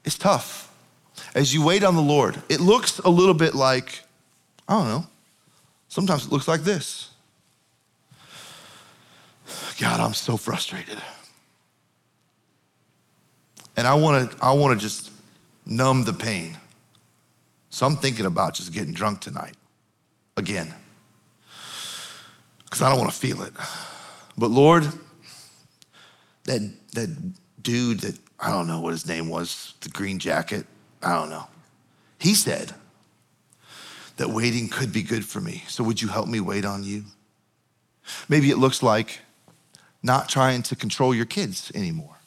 it's 0.03 0.17
tough. 0.17 0.71
As 1.33 1.53
you 1.53 1.63
wait 1.63 1.83
on 1.83 1.95
the 1.95 2.01
Lord, 2.01 2.41
it 2.49 2.59
looks 2.59 2.99
a 2.99 3.09
little 3.09 3.33
bit 3.33 3.55
like, 3.55 4.01
I 4.67 4.73
don't 4.73 4.87
know, 4.87 5.07
sometimes 5.87 6.25
it 6.25 6.31
looks 6.31 6.47
like 6.47 6.61
this 6.61 7.11
God, 9.79 9.99
I'm 9.99 10.13
so 10.13 10.37
frustrated. 10.37 10.97
And 13.77 13.85
I 13.85 13.93
wanna, 13.93 14.29
I 14.41 14.53
wanna 14.53 14.77
just 14.77 15.11
numb 15.65 16.05
the 16.05 16.13
pain. 16.13 16.57
So 17.69 17.85
I'm 17.85 17.97
thinking 17.97 18.25
about 18.25 18.53
just 18.53 18.71
getting 18.71 18.93
drunk 18.93 19.19
tonight 19.19 19.55
again 20.37 20.73
because 22.65 22.81
I 22.81 22.89
don't 22.89 22.99
want 22.99 23.11
to 23.11 23.17
feel 23.17 23.41
it. 23.43 23.53
But 24.37 24.51
Lord, 24.51 24.87
that, 26.43 26.61
that 26.93 27.33
dude 27.61 28.01
that 28.01 28.19
I 28.39 28.51
don't 28.51 28.67
know 28.67 28.81
what 28.81 28.91
his 28.91 29.07
name 29.07 29.29
was, 29.29 29.73
the 29.81 29.89
green 29.89 30.19
jacket, 30.19 30.65
I 31.01 31.13
don't 31.13 31.29
know. 31.29 31.47
He 32.19 32.33
said 32.33 32.73
that 34.17 34.29
waiting 34.29 34.69
could 34.69 34.91
be 34.91 35.03
good 35.03 35.25
for 35.25 35.41
me. 35.41 35.63
So 35.67 35.83
would 35.83 36.01
you 36.01 36.07
help 36.07 36.27
me 36.27 36.39
wait 36.39 36.65
on 36.65 36.83
you? 36.83 37.05
Maybe 38.29 38.49
it 38.49 38.57
looks 38.57 38.83
like 38.83 39.19
not 40.03 40.29
trying 40.29 40.61
to 40.63 40.75
control 40.75 41.13
your 41.13 41.25
kids 41.25 41.71
anymore 41.73 42.17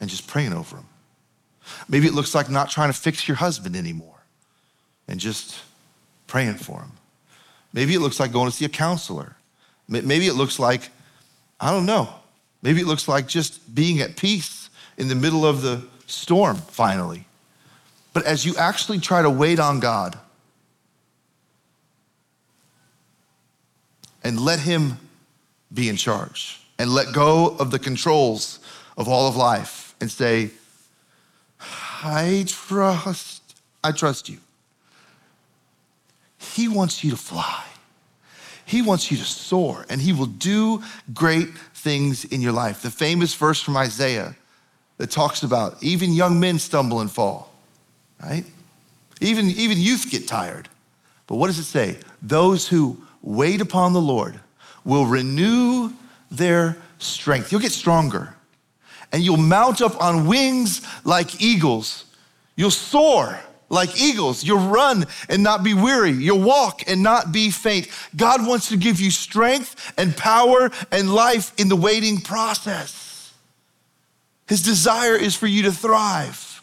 and 0.00 0.08
just 0.08 0.26
praying 0.26 0.52
over 0.52 0.76
them. 0.76 0.88
Maybe 1.88 2.06
it 2.06 2.14
looks 2.14 2.34
like 2.34 2.48
not 2.48 2.70
trying 2.70 2.90
to 2.90 2.98
fix 2.98 3.28
your 3.28 3.36
husband 3.36 3.76
anymore 3.76 4.24
and 5.06 5.20
just 5.20 5.60
praying 6.26 6.54
for 6.54 6.80
him. 6.80 6.92
Maybe 7.72 7.94
it 7.94 8.00
looks 8.00 8.18
like 8.18 8.32
going 8.32 8.50
to 8.50 8.56
see 8.56 8.64
a 8.64 8.68
counselor. 8.68 9.36
Maybe 9.88 10.26
it 10.26 10.34
looks 10.34 10.58
like, 10.58 10.90
I 11.58 11.70
don't 11.70 11.86
know, 11.86 12.08
maybe 12.62 12.80
it 12.80 12.86
looks 12.86 13.08
like 13.08 13.26
just 13.26 13.74
being 13.74 14.00
at 14.00 14.16
peace 14.16 14.70
in 14.96 15.08
the 15.08 15.14
middle 15.14 15.44
of 15.44 15.62
the 15.62 15.82
storm 16.06 16.56
finally. 16.56 17.26
But 18.12 18.24
as 18.24 18.44
you 18.44 18.56
actually 18.56 18.98
try 18.98 19.22
to 19.22 19.30
wait 19.30 19.58
on 19.58 19.80
God 19.80 20.18
and 24.22 24.40
let 24.40 24.60
Him 24.60 24.98
be 25.72 25.88
in 25.88 25.96
charge 25.96 26.60
and 26.78 26.90
let 26.90 27.12
go 27.12 27.56
of 27.58 27.70
the 27.70 27.78
controls 27.78 28.58
of 28.96 29.08
all 29.08 29.28
of 29.28 29.36
life 29.36 29.94
and 30.00 30.10
say, 30.10 30.50
I 31.60 32.44
trust, 32.46 33.42
I 33.82 33.92
trust 33.92 34.28
you. 34.28 34.38
He 36.40 36.68
wants 36.68 37.04
you 37.04 37.10
to 37.10 37.16
fly. 37.16 37.64
He 38.64 38.82
wants 38.82 39.10
you 39.10 39.18
to 39.18 39.24
soar, 39.24 39.84
and 39.90 40.00
He 40.00 40.12
will 40.12 40.26
do 40.26 40.82
great 41.12 41.48
things 41.74 42.24
in 42.24 42.40
your 42.40 42.52
life. 42.52 42.82
The 42.82 42.90
famous 42.90 43.34
verse 43.34 43.60
from 43.60 43.76
Isaiah 43.76 44.34
that 44.96 45.10
talks 45.10 45.42
about 45.42 45.82
even 45.82 46.12
young 46.12 46.40
men 46.40 46.58
stumble 46.58 47.00
and 47.00 47.10
fall, 47.10 47.52
right? 48.22 48.44
Even, 49.20 49.46
even 49.50 49.76
youth 49.76 50.10
get 50.10 50.26
tired. 50.26 50.68
But 51.26 51.36
what 51.36 51.48
does 51.48 51.58
it 51.58 51.64
say? 51.64 51.98
Those 52.22 52.66
who 52.68 53.02
wait 53.22 53.60
upon 53.60 53.92
the 53.92 54.00
Lord 54.00 54.40
will 54.84 55.04
renew 55.04 55.92
their 56.30 56.76
strength. 56.98 57.52
You'll 57.52 57.60
get 57.60 57.72
stronger, 57.72 58.34
and 59.12 59.22
you'll 59.22 59.36
mount 59.36 59.82
up 59.82 60.00
on 60.00 60.26
wings 60.26 60.80
like 61.04 61.42
eagles. 61.42 62.06
You'll 62.56 62.70
soar 62.70 63.38
like 63.70 63.98
eagles. 63.98 64.44
You'll 64.44 64.68
run 64.68 65.06
and 65.30 65.42
not 65.42 65.62
be 65.62 65.72
weary. 65.72 66.10
You'll 66.10 66.42
walk 66.42 66.82
and 66.86 67.02
not 67.02 67.32
be 67.32 67.50
faint. 67.50 67.88
God 68.14 68.46
wants 68.46 68.68
to 68.68 68.76
give 68.76 69.00
you 69.00 69.10
strength 69.10 69.92
and 69.96 70.14
power 70.14 70.70
and 70.92 71.14
life 71.14 71.58
in 71.58 71.68
the 71.68 71.76
waiting 71.76 72.20
process. 72.20 73.32
His 74.48 74.62
desire 74.62 75.14
is 75.14 75.36
for 75.36 75.46
you 75.46 75.62
to 75.62 75.72
thrive. 75.72 76.62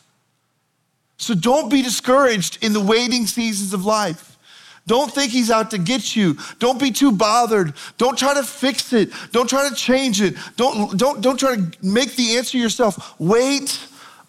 So 1.17 1.33
don't 1.33 1.71
be 1.71 1.81
discouraged 1.81 2.63
in 2.63 2.73
the 2.73 2.81
waiting 2.81 3.25
seasons 3.25 3.73
of 3.73 3.85
life. 3.85 4.37
Don't 4.85 5.11
think 5.11 5.31
he's 5.31 5.49
out 5.49 5.71
to 5.71 5.77
get 5.77 6.15
you. 6.15 6.37
Don't 6.59 6.79
be 6.79 6.91
too 6.91 7.11
bothered. 7.11 7.73
Don't 7.97 8.17
try 8.17 8.33
to 8.33 8.43
fix 8.43 8.93
it. 8.93 9.11
Don't 9.31 9.49
try 9.49 9.67
to 9.67 9.75
change 9.75 10.21
it. 10.21 10.35
Don't, 10.55 10.97
don't, 10.97 11.21
don't 11.21 11.37
try 11.37 11.55
to 11.55 11.71
make 11.81 12.15
the 12.15 12.37
answer 12.37 12.57
yourself. 12.57 13.19
Wait 13.19 13.79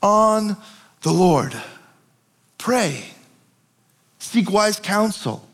on 0.03 0.57
the 1.03 1.13
Lord. 1.13 1.55
Pray, 2.59 3.05
seek 4.19 4.51
wise 4.51 4.81
counsel, 4.81 5.49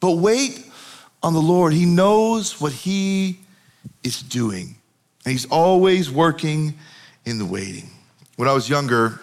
but 0.00 0.12
wait 0.12 0.66
on 1.22 1.34
the 1.34 1.40
Lord. 1.40 1.74
He 1.74 1.84
knows 1.84 2.60
what 2.60 2.72
He 2.72 3.38
is 4.02 4.22
doing, 4.22 4.76
and 5.24 5.32
He's 5.32 5.46
always 5.46 6.10
working 6.10 6.74
in 7.26 7.38
the 7.38 7.44
waiting. 7.44 7.90
When 8.36 8.48
I 8.48 8.52
was 8.52 8.68
younger, 8.68 9.20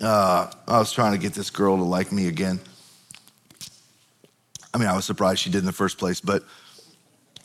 uh, 0.00 0.50
I 0.66 0.78
was 0.78 0.92
trying 0.92 1.12
to 1.12 1.18
get 1.18 1.34
this 1.34 1.50
girl 1.50 1.76
to 1.76 1.82
like 1.82 2.12
me 2.12 2.28
again. 2.28 2.60
I 4.72 4.78
mean, 4.78 4.88
I 4.88 4.94
was 4.94 5.04
surprised 5.04 5.40
she 5.40 5.50
did 5.50 5.58
in 5.58 5.66
the 5.66 5.72
first 5.72 5.98
place, 5.98 6.20
but 6.20 6.44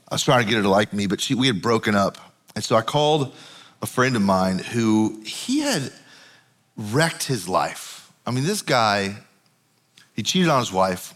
I 0.09 0.15
was 0.15 0.23
trying 0.23 0.43
to 0.43 0.49
get 0.49 0.57
her 0.57 0.63
to 0.63 0.69
like 0.69 0.93
me, 0.93 1.07
but 1.07 1.19
she, 1.19 1.35
we 1.35 1.47
had 1.47 1.61
broken 1.61 1.95
up. 1.95 2.17
And 2.55 2.63
so 2.63 2.75
I 2.75 2.81
called 2.81 3.33
a 3.81 3.85
friend 3.85 4.15
of 4.15 4.21
mine 4.21 4.59
who 4.59 5.21
he 5.25 5.59
had 5.59 5.91
wrecked 6.77 7.23
his 7.23 7.49
life 7.49 7.92
I 8.25 8.31
mean, 8.31 8.45
this 8.45 8.61
guy, 8.61 9.15
he 10.13 10.23
cheated 10.23 10.49
on 10.49 10.59
his 10.59 10.71
wife, 10.71 11.13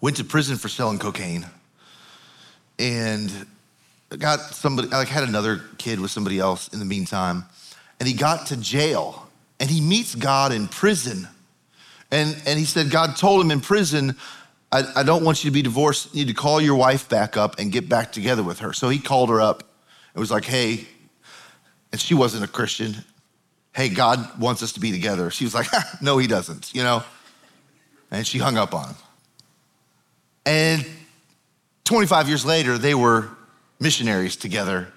went 0.00 0.16
to 0.18 0.24
prison 0.24 0.56
for 0.56 0.68
selling 0.68 0.98
cocaine, 0.98 1.46
and 2.78 3.46
got 4.16 4.40
somebody, 4.40 4.88
like, 4.88 5.08
had 5.08 5.24
another 5.24 5.62
kid 5.78 6.00
with 6.00 6.10
somebody 6.10 6.38
else 6.38 6.68
in 6.68 6.78
the 6.78 6.84
meantime. 6.84 7.44
And 8.00 8.08
he 8.08 8.14
got 8.14 8.46
to 8.48 8.56
jail 8.56 9.28
and 9.60 9.68
he 9.68 9.80
meets 9.80 10.14
God 10.14 10.52
in 10.52 10.68
prison. 10.68 11.26
And, 12.10 12.40
and 12.46 12.58
he 12.58 12.64
said, 12.64 12.90
God 12.90 13.16
told 13.16 13.44
him 13.44 13.50
in 13.50 13.60
prison, 13.60 14.16
I, 14.70 14.84
I 14.96 15.02
don't 15.02 15.24
want 15.24 15.42
you 15.42 15.50
to 15.50 15.54
be 15.54 15.62
divorced. 15.62 16.14
You 16.14 16.24
need 16.24 16.28
to 16.28 16.40
call 16.40 16.60
your 16.60 16.76
wife 16.76 17.08
back 17.08 17.36
up 17.36 17.58
and 17.58 17.72
get 17.72 17.88
back 17.88 18.12
together 18.12 18.42
with 18.42 18.60
her. 18.60 18.72
So 18.72 18.88
he 18.88 18.98
called 18.98 19.30
her 19.30 19.40
up 19.40 19.64
and 20.14 20.20
was 20.20 20.30
like, 20.30 20.44
hey, 20.44 20.86
and 21.90 22.00
she 22.00 22.14
wasn't 22.14 22.44
a 22.44 22.48
Christian 22.48 22.96
hey, 23.78 23.88
God 23.88 24.40
wants 24.40 24.60
us 24.64 24.72
to 24.72 24.80
be 24.80 24.90
together. 24.90 25.30
She 25.30 25.44
was 25.44 25.54
like, 25.54 25.68
no, 26.02 26.18
he 26.18 26.26
doesn't, 26.26 26.74
you 26.74 26.82
know? 26.82 27.04
And 28.10 28.26
she 28.26 28.38
hung 28.38 28.56
up 28.56 28.74
on 28.74 28.88
him. 28.88 28.96
And 30.44 30.86
25 31.84 32.26
years 32.26 32.44
later, 32.44 32.76
they 32.76 32.96
were 32.96 33.28
missionaries 33.78 34.34
together, 34.34 34.88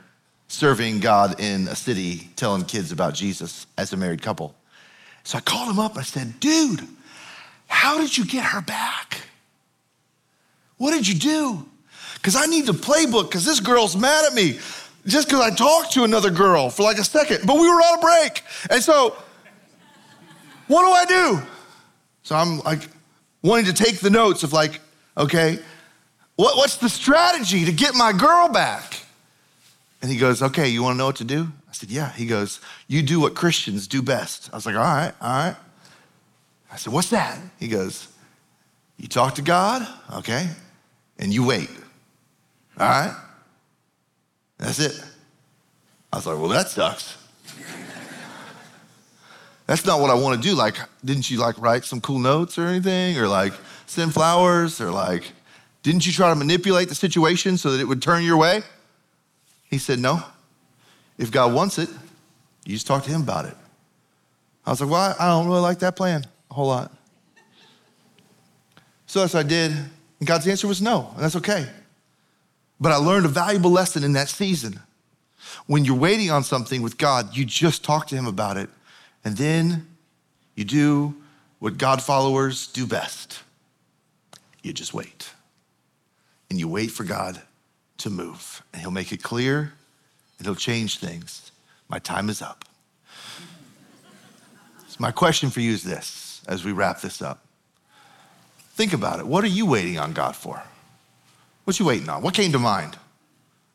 serving 0.48 1.00
God 1.00 1.40
in 1.40 1.68
a 1.68 1.76
city, 1.76 2.32
telling 2.36 2.66
kids 2.66 2.92
about 2.92 3.14
Jesus 3.14 3.68
as 3.78 3.94
a 3.94 3.98
married 3.98 4.24
couple. 4.24 4.56
So 5.26 5.38
I 5.38 5.42
called 5.42 5.70
him 5.70 5.78
up 5.78 5.92
and 5.92 6.00
I 6.00 6.04
said, 6.04 6.40
dude, 6.40 6.82
how 7.68 8.00
did 8.00 8.18
you 8.18 8.26
get 8.26 8.46
her 8.46 8.62
back? 8.62 9.22
What 10.78 10.90
did 10.90 11.08
you 11.08 11.20
do? 11.20 11.70
Because 12.16 12.36
I 12.36 12.48
need 12.48 12.66
the 12.66 12.74
playbook 12.74 13.30
because 13.30 13.46
this 13.46 13.60
girl's 13.60 13.96
mad 13.96 14.26
at 14.26 14.34
me 14.34 14.58
just 15.06 15.28
because 15.28 15.42
I 15.42 15.54
talked 15.54 15.94
to 15.94 16.04
another 16.04 16.30
girl 16.30 16.70
for 16.70 16.84
like 16.84 16.98
a 16.98 17.04
second, 17.04 17.46
but 17.46 17.56
we 17.56 17.68
were 17.68 17.76
on 17.76 18.00
a 18.00 18.02
break. 18.02 18.44
And 18.70 18.84
so, 18.84 19.16
what 20.68 20.84
do 20.84 20.92
I 20.92 21.06
do? 21.06 21.42
So 22.24 22.36
I'm 22.36 22.60
like 22.60 22.88
wanting 23.42 23.66
to 23.66 23.74
take 23.74 24.00
the 24.00 24.10
notes 24.10 24.44
of 24.44 24.54
like, 24.54 24.80
okay, 25.18 25.60
what, 26.36 26.56
what's 26.58 26.78
the 26.78 26.90
strategy 26.90 27.66
to 27.66 27.72
get 27.72 27.96
my 27.96 28.14
girl 28.14 28.48
back? 28.48 29.00
And 30.02 30.12
he 30.12 30.18
goes, 30.18 30.42
okay, 30.42 30.70
you 30.70 30.84
want 30.84 30.96
to 30.96 30.98
know 30.98 31.08
what 31.08 31.18
to 31.18 31.24
do? 31.24 31.48
I 31.70 31.74
said, 31.74 31.90
yeah. 31.90 32.12
He 32.14 32.26
goes, 32.26 32.60
you 32.88 33.02
do 33.02 33.20
what 33.20 33.36
Christians 33.36 33.88
do 33.88 34.02
best. 34.02 34.50
I 34.52 34.56
was 34.56 34.66
like, 34.66 34.76
all 34.76 34.82
right, 34.82 35.14
all 35.22 35.30
right. 35.30 35.56
I 36.72 36.78
said, 36.78 36.94
what's 36.94 37.10
that? 37.10 37.38
He 37.60 37.68
goes, 37.68 38.08
you 38.98 39.08
talk 39.08 39.36
to 39.36 39.42
God, 39.42 39.88
okay, 40.18 40.48
and 41.18 41.34
you 41.34 41.46
wait. 41.46 41.70
All 42.80 42.88
right? 42.88 43.16
That's 44.62 44.80
it. 44.80 45.04
I 46.14 46.18
was 46.18 46.28
like, 46.28 46.38
well, 46.38 46.50
that 46.50 46.70
sucks. 46.70 47.18
That's 49.66 49.86
not 49.86 50.00
what 50.00 50.12
I 50.12 50.14
want 50.14 50.42
to 50.42 50.50
do. 50.50 50.56
Like, 50.56 50.76
didn't 51.04 51.32
you 51.32 51.40
like 51.40 51.58
write 51.60 51.84
some 51.84 52.00
cool 52.00 52.20
notes 52.20 52.60
or 52.60 52.68
anything? 52.68 53.18
Or 53.18 53.28
like 53.28 53.54
send 53.88 54.14
flowers? 54.14 54.80
Or 54.80 54.92
like, 54.92 55.32
didn't 55.82 56.06
you 56.06 56.14
try 56.14 56.30
to 56.30 56.36
manipulate 56.36 56.90
the 56.90 56.96
situation 56.96 57.58
so 57.58 57.72
that 57.72 57.82
it 57.82 57.86
would 57.86 58.04
turn 58.04 58.24
your 58.24 58.38
way? 58.38 58.62
He 59.64 59.80
said, 59.80 59.98
no. 59.98 60.22
If 61.18 61.32
God 61.32 61.54
wants 61.54 61.80
it, 61.80 61.90
you 62.64 62.74
just 62.74 62.86
talk 62.86 63.04
to 63.04 63.10
him 63.10 63.22
about 63.22 63.46
it. 63.46 63.56
I 64.64 64.70
was 64.70 64.82
like, 64.82 64.92
well, 64.92 65.16
I 65.20 65.28
don't 65.28 65.48
really 65.48 65.62
like 65.62 65.80
that 65.80 65.96
plan 65.96 66.24
a 66.52 66.54
whole 66.54 66.68
lot. 66.68 66.92
So 69.08 69.22
that's 69.22 69.34
what 69.34 69.46
I 69.46 69.48
did. 69.48 69.72
And 69.72 70.28
God's 70.28 70.48
answer 70.48 70.68
was 70.68 70.84
no, 70.84 71.10
and 71.16 71.24
that's 71.24 71.36
okay. 71.38 71.68
But 72.82 72.92
I 72.92 72.96
learned 72.98 73.26
a 73.26 73.30
valuable 73.30 73.72
lesson 73.72 74.04
in 74.04 74.12
that 74.14 74.28
season. 74.28 74.82
When 75.68 75.86
you're 75.86 75.96
waiting 75.96 76.32
on 76.32 76.44
something 76.44 76.82
with 76.82 76.98
God, 76.98 77.38
you 77.38 77.46
just 77.46 77.84
talk 77.84 78.08
to 78.08 78.16
Him 78.16 78.26
about 78.26 78.58
it, 78.58 78.70
and 79.24 79.38
then 79.38 79.88
you 80.56 80.66
do 80.66 81.16
what 81.60 81.78
God 81.78 82.02
followers 82.02 82.68
do 82.68 82.86
best 82.86 83.44
you 84.62 84.74
just 84.74 84.94
wait. 84.94 85.32
And 86.50 86.60
you 86.60 86.68
wait 86.68 86.92
for 86.92 87.04
God 87.04 87.42
to 88.00 88.10
move, 88.10 88.62
and 88.74 88.82
He'll 88.82 88.92
make 88.92 89.12
it 89.12 89.24
clear 89.24 89.74
and 90.38 90.46
He'll 90.46 90.56
change 90.56 91.00
things. 91.00 91.52
My 91.88 92.00
time 92.00 92.30
is 92.30 92.42
up. 92.42 92.66
So, 94.88 94.98
my 95.00 95.12
question 95.12 95.50
for 95.50 95.62
you 95.62 95.72
is 95.72 95.84
this 95.84 96.42
as 96.48 96.66
we 96.66 96.72
wrap 96.72 97.02
this 97.02 97.22
up 97.22 97.46
think 98.74 98.94
about 98.94 99.20
it. 99.20 99.28
What 99.28 99.44
are 99.44 99.48
you 99.48 99.68
waiting 99.68 100.00
on 100.00 100.14
God 100.14 100.36
for? 100.36 100.64
What 101.64 101.80
you 101.80 101.86
waiting 101.86 102.10
on? 102.10 102.22
What 102.22 102.34
came 102.34 102.52
to 102.52 102.60
mind 102.60 102.98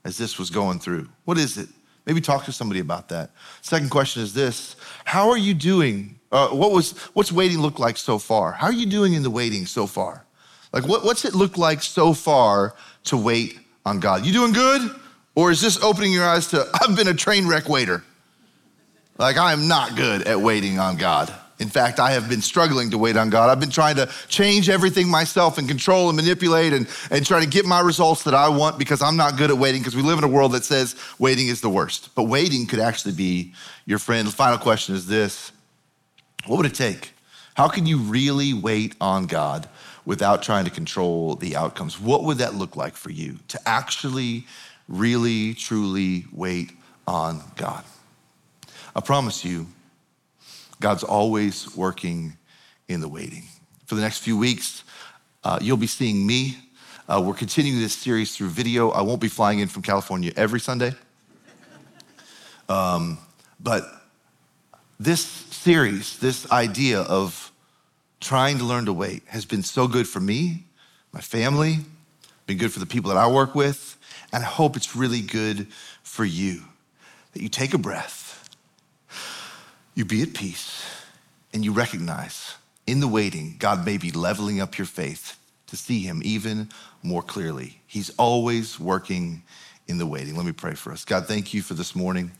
as 0.04 0.18
this 0.18 0.38
was 0.38 0.50
going 0.50 0.78
through? 0.80 1.08
What 1.24 1.38
is 1.38 1.56
it? 1.56 1.68
Maybe 2.04 2.20
talk 2.20 2.44
to 2.44 2.52
somebody 2.52 2.80
about 2.80 3.08
that. 3.08 3.30
Second 3.62 3.90
question 3.90 4.22
is 4.22 4.34
this 4.34 4.76
How 5.04 5.30
are 5.30 5.38
you 5.38 5.54
doing? 5.54 6.18
Uh, 6.32 6.48
what 6.48 6.72
was 6.72 6.92
what's 7.14 7.32
waiting 7.32 7.58
look 7.58 7.78
like 7.78 7.96
so 7.96 8.18
far? 8.18 8.52
How 8.52 8.66
are 8.66 8.72
you 8.72 8.86
doing 8.86 9.14
in 9.14 9.22
the 9.22 9.30
waiting 9.30 9.66
so 9.66 9.86
far? 9.86 10.24
Like 10.72 10.86
what, 10.86 11.04
what's 11.04 11.24
it 11.24 11.34
look 11.34 11.56
like 11.56 11.82
so 11.82 12.12
far 12.12 12.74
to 13.04 13.16
wait 13.16 13.58
on 13.84 14.00
God? 14.00 14.26
You 14.26 14.32
doing 14.32 14.52
good? 14.52 14.90
Or 15.34 15.50
is 15.50 15.60
this 15.60 15.82
opening 15.82 16.12
your 16.12 16.24
eyes 16.24 16.48
to 16.48 16.66
I've 16.80 16.96
been 16.96 17.08
a 17.08 17.14
train 17.14 17.46
wreck 17.46 17.68
waiter? 17.68 18.04
Like 19.18 19.36
I 19.36 19.52
am 19.52 19.68
not 19.68 19.96
good 19.96 20.22
at 20.22 20.40
waiting 20.40 20.78
on 20.78 20.96
God. 20.96 21.32
In 21.58 21.68
fact, 21.68 21.98
I 21.98 22.10
have 22.10 22.28
been 22.28 22.42
struggling 22.42 22.90
to 22.90 22.98
wait 22.98 23.16
on 23.16 23.30
God. 23.30 23.48
I've 23.48 23.60
been 23.60 23.70
trying 23.70 23.96
to 23.96 24.10
change 24.28 24.68
everything 24.68 25.08
myself 25.08 25.56
and 25.56 25.66
control 25.66 26.08
and 26.10 26.16
manipulate 26.16 26.74
and, 26.74 26.86
and 27.10 27.24
try 27.24 27.40
to 27.40 27.46
get 27.46 27.64
my 27.64 27.80
results 27.80 28.24
that 28.24 28.34
I 28.34 28.48
want 28.48 28.78
because 28.78 29.00
I'm 29.00 29.16
not 29.16 29.38
good 29.38 29.50
at 29.50 29.56
waiting 29.56 29.80
because 29.80 29.96
we 29.96 30.02
live 30.02 30.18
in 30.18 30.24
a 30.24 30.28
world 30.28 30.52
that 30.52 30.64
says 30.64 30.96
waiting 31.18 31.48
is 31.48 31.62
the 31.62 31.70
worst. 31.70 32.14
But 32.14 32.24
waiting 32.24 32.66
could 32.66 32.78
actually 32.78 33.14
be 33.14 33.54
your 33.86 33.98
friend. 33.98 34.28
The 34.28 34.32
final 34.32 34.58
question 34.58 34.94
is 34.94 35.06
this 35.06 35.50
What 36.46 36.58
would 36.58 36.66
it 36.66 36.74
take? 36.74 37.12
How 37.54 37.68
can 37.68 37.86
you 37.86 37.98
really 37.98 38.52
wait 38.52 38.94
on 39.00 39.24
God 39.26 39.66
without 40.04 40.42
trying 40.42 40.66
to 40.66 40.70
control 40.70 41.36
the 41.36 41.56
outcomes? 41.56 41.98
What 41.98 42.24
would 42.24 42.36
that 42.36 42.54
look 42.54 42.76
like 42.76 42.94
for 42.96 43.10
you 43.10 43.38
to 43.48 43.58
actually, 43.64 44.46
really, 44.88 45.54
truly 45.54 46.26
wait 46.32 46.72
on 47.08 47.42
God? 47.56 47.82
I 48.94 49.00
promise 49.00 49.42
you, 49.42 49.68
God's 50.80 51.02
always 51.02 51.74
working 51.74 52.36
in 52.88 53.00
the 53.00 53.08
waiting. 53.08 53.44
For 53.86 53.94
the 53.94 54.02
next 54.02 54.18
few 54.18 54.36
weeks, 54.36 54.84
uh, 55.44 55.58
you'll 55.60 55.76
be 55.76 55.86
seeing 55.86 56.26
me. 56.26 56.58
Uh, 57.08 57.22
we're 57.24 57.34
continuing 57.34 57.80
this 57.80 57.94
series 57.94 58.36
through 58.36 58.48
video. 58.48 58.90
I 58.90 59.00
won't 59.02 59.20
be 59.20 59.28
flying 59.28 59.60
in 59.60 59.68
from 59.68 59.82
California 59.82 60.32
every 60.36 60.60
Sunday. 60.60 60.92
Um, 62.68 63.18
but 63.60 63.84
this 64.98 65.20
series, 65.20 66.18
this 66.18 66.50
idea 66.50 67.00
of 67.02 67.52
trying 68.20 68.58
to 68.58 68.64
learn 68.64 68.86
to 68.86 68.92
wait, 68.92 69.22
has 69.28 69.44
been 69.44 69.62
so 69.62 69.86
good 69.86 70.08
for 70.08 70.20
me, 70.20 70.64
my 71.12 71.20
family, 71.20 71.78
been 72.46 72.58
good 72.58 72.72
for 72.72 72.80
the 72.80 72.86
people 72.86 73.10
that 73.10 73.18
I 73.18 73.28
work 73.28 73.54
with, 73.54 73.96
and 74.32 74.42
I 74.42 74.46
hope 74.46 74.76
it's 74.76 74.96
really 74.96 75.20
good 75.20 75.68
for 76.02 76.24
you. 76.24 76.62
That 77.32 77.42
you 77.42 77.48
take 77.48 77.74
a 77.74 77.78
breath 77.78 78.25
you 79.96 80.04
be 80.04 80.22
at 80.22 80.34
peace 80.34 80.84
and 81.52 81.64
you 81.64 81.72
recognize 81.72 82.54
in 82.86 83.00
the 83.00 83.08
waiting, 83.08 83.56
God 83.58 83.84
may 83.84 83.96
be 83.96 84.12
leveling 84.12 84.60
up 84.60 84.78
your 84.78 84.86
faith 84.86 85.36
to 85.66 85.76
see 85.76 86.00
Him 86.00 86.20
even 86.24 86.68
more 87.02 87.22
clearly. 87.22 87.80
He's 87.86 88.10
always 88.10 88.78
working 88.78 89.42
in 89.88 89.98
the 89.98 90.06
waiting. 90.06 90.36
Let 90.36 90.46
me 90.46 90.52
pray 90.52 90.74
for 90.74 90.92
us. 90.92 91.04
God, 91.04 91.26
thank 91.26 91.52
you 91.52 91.62
for 91.62 91.74
this 91.74 91.96
morning. 91.96 92.30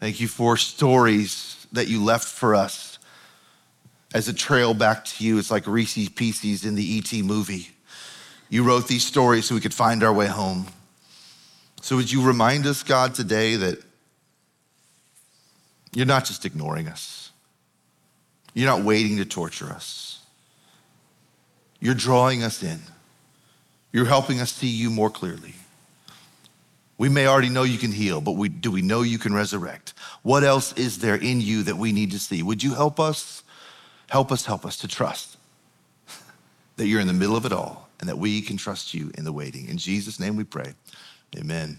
Thank 0.00 0.20
you 0.20 0.28
for 0.28 0.56
stories 0.56 1.66
that 1.72 1.88
you 1.88 2.02
left 2.02 2.26
for 2.26 2.54
us 2.54 2.98
as 4.14 4.28
a 4.28 4.32
trail 4.32 4.74
back 4.74 5.04
to 5.06 5.24
you. 5.24 5.38
It's 5.38 5.50
like 5.50 5.66
Reese's 5.66 6.08
Pieces 6.08 6.64
in 6.64 6.76
the 6.76 6.84
E.T. 6.84 7.22
movie. 7.22 7.70
You 8.48 8.62
wrote 8.62 8.86
these 8.86 9.04
stories 9.04 9.46
so 9.46 9.54
we 9.54 9.60
could 9.60 9.74
find 9.74 10.04
our 10.04 10.12
way 10.12 10.26
home. 10.26 10.68
So 11.82 11.96
would 11.96 12.12
you 12.12 12.22
remind 12.22 12.66
us, 12.66 12.82
God, 12.82 13.14
today 13.14 13.56
that 13.56 13.82
you're 15.92 16.06
not 16.06 16.24
just 16.24 16.44
ignoring 16.44 16.88
us, 16.88 17.30
you're 18.54 18.68
not 18.68 18.82
waiting 18.82 19.16
to 19.18 19.24
torture 19.24 19.66
us. 19.66 20.20
You're 21.78 21.94
drawing 21.94 22.42
us 22.42 22.62
in, 22.62 22.80
you're 23.92 24.06
helping 24.06 24.40
us 24.40 24.52
see 24.52 24.68
you 24.68 24.90
more 24.90 25.10
clearly. 25.10 25.54
We 26.98 27.10
may 27.10 27.26
already 27.26 27.50
know 27.50 27.62
you 27.62 27.76
can 27.76 27.92
heal, 27.92 28.22
but 28.22 28.32
we, 28.32 28.48
do 28.48 28.70
we 28.70 28.80
know 28.80 29.02
you 29.02 29.18
can 29.18 29.34
resurrect? 29.34 29.92
What 30.22 30.44
else 30.44 30.72
is 30.72 30.98
there 30.98 31.16
in 31.16 31.42
you 31.42 31.62
that 31.64 31.76
we 31.76 31.92
need 31.92 32.10
to 32.12 32.18
see? 32.18 32.42
Would 32.42 32.62
you 32.62 32.74
help 32.74 32.98
us? 32.98 33.42
Help 34.08 34.32
us, 34.32 34.46
help 34.46 34.64
us 34.64 34.78
to 34.78 34.88
trust 34.88 35.36
that 36.76 36.86
you're 36.86 37.00
in 37.00 37.06
the 37.06 37.12
middle 37.12 37.36
of 37.36 37.44
it 37.44 37.52
all 37.52 37.88
and 38.00 38.08
that 38.08 38.16
we 38.16 38.40
can 38.40 38.56
trust 38.56 38.94
you 38.94 39.10
in 39.18 39.24
the 39.24 39.32
waiting. 39.32 39.68
In 39.68 39.76
Jesus' 39.76 40.18
name 40.18 40.36
we 40.36 40.44
pray. 40.44 40.72
Amen. 41.36 41.78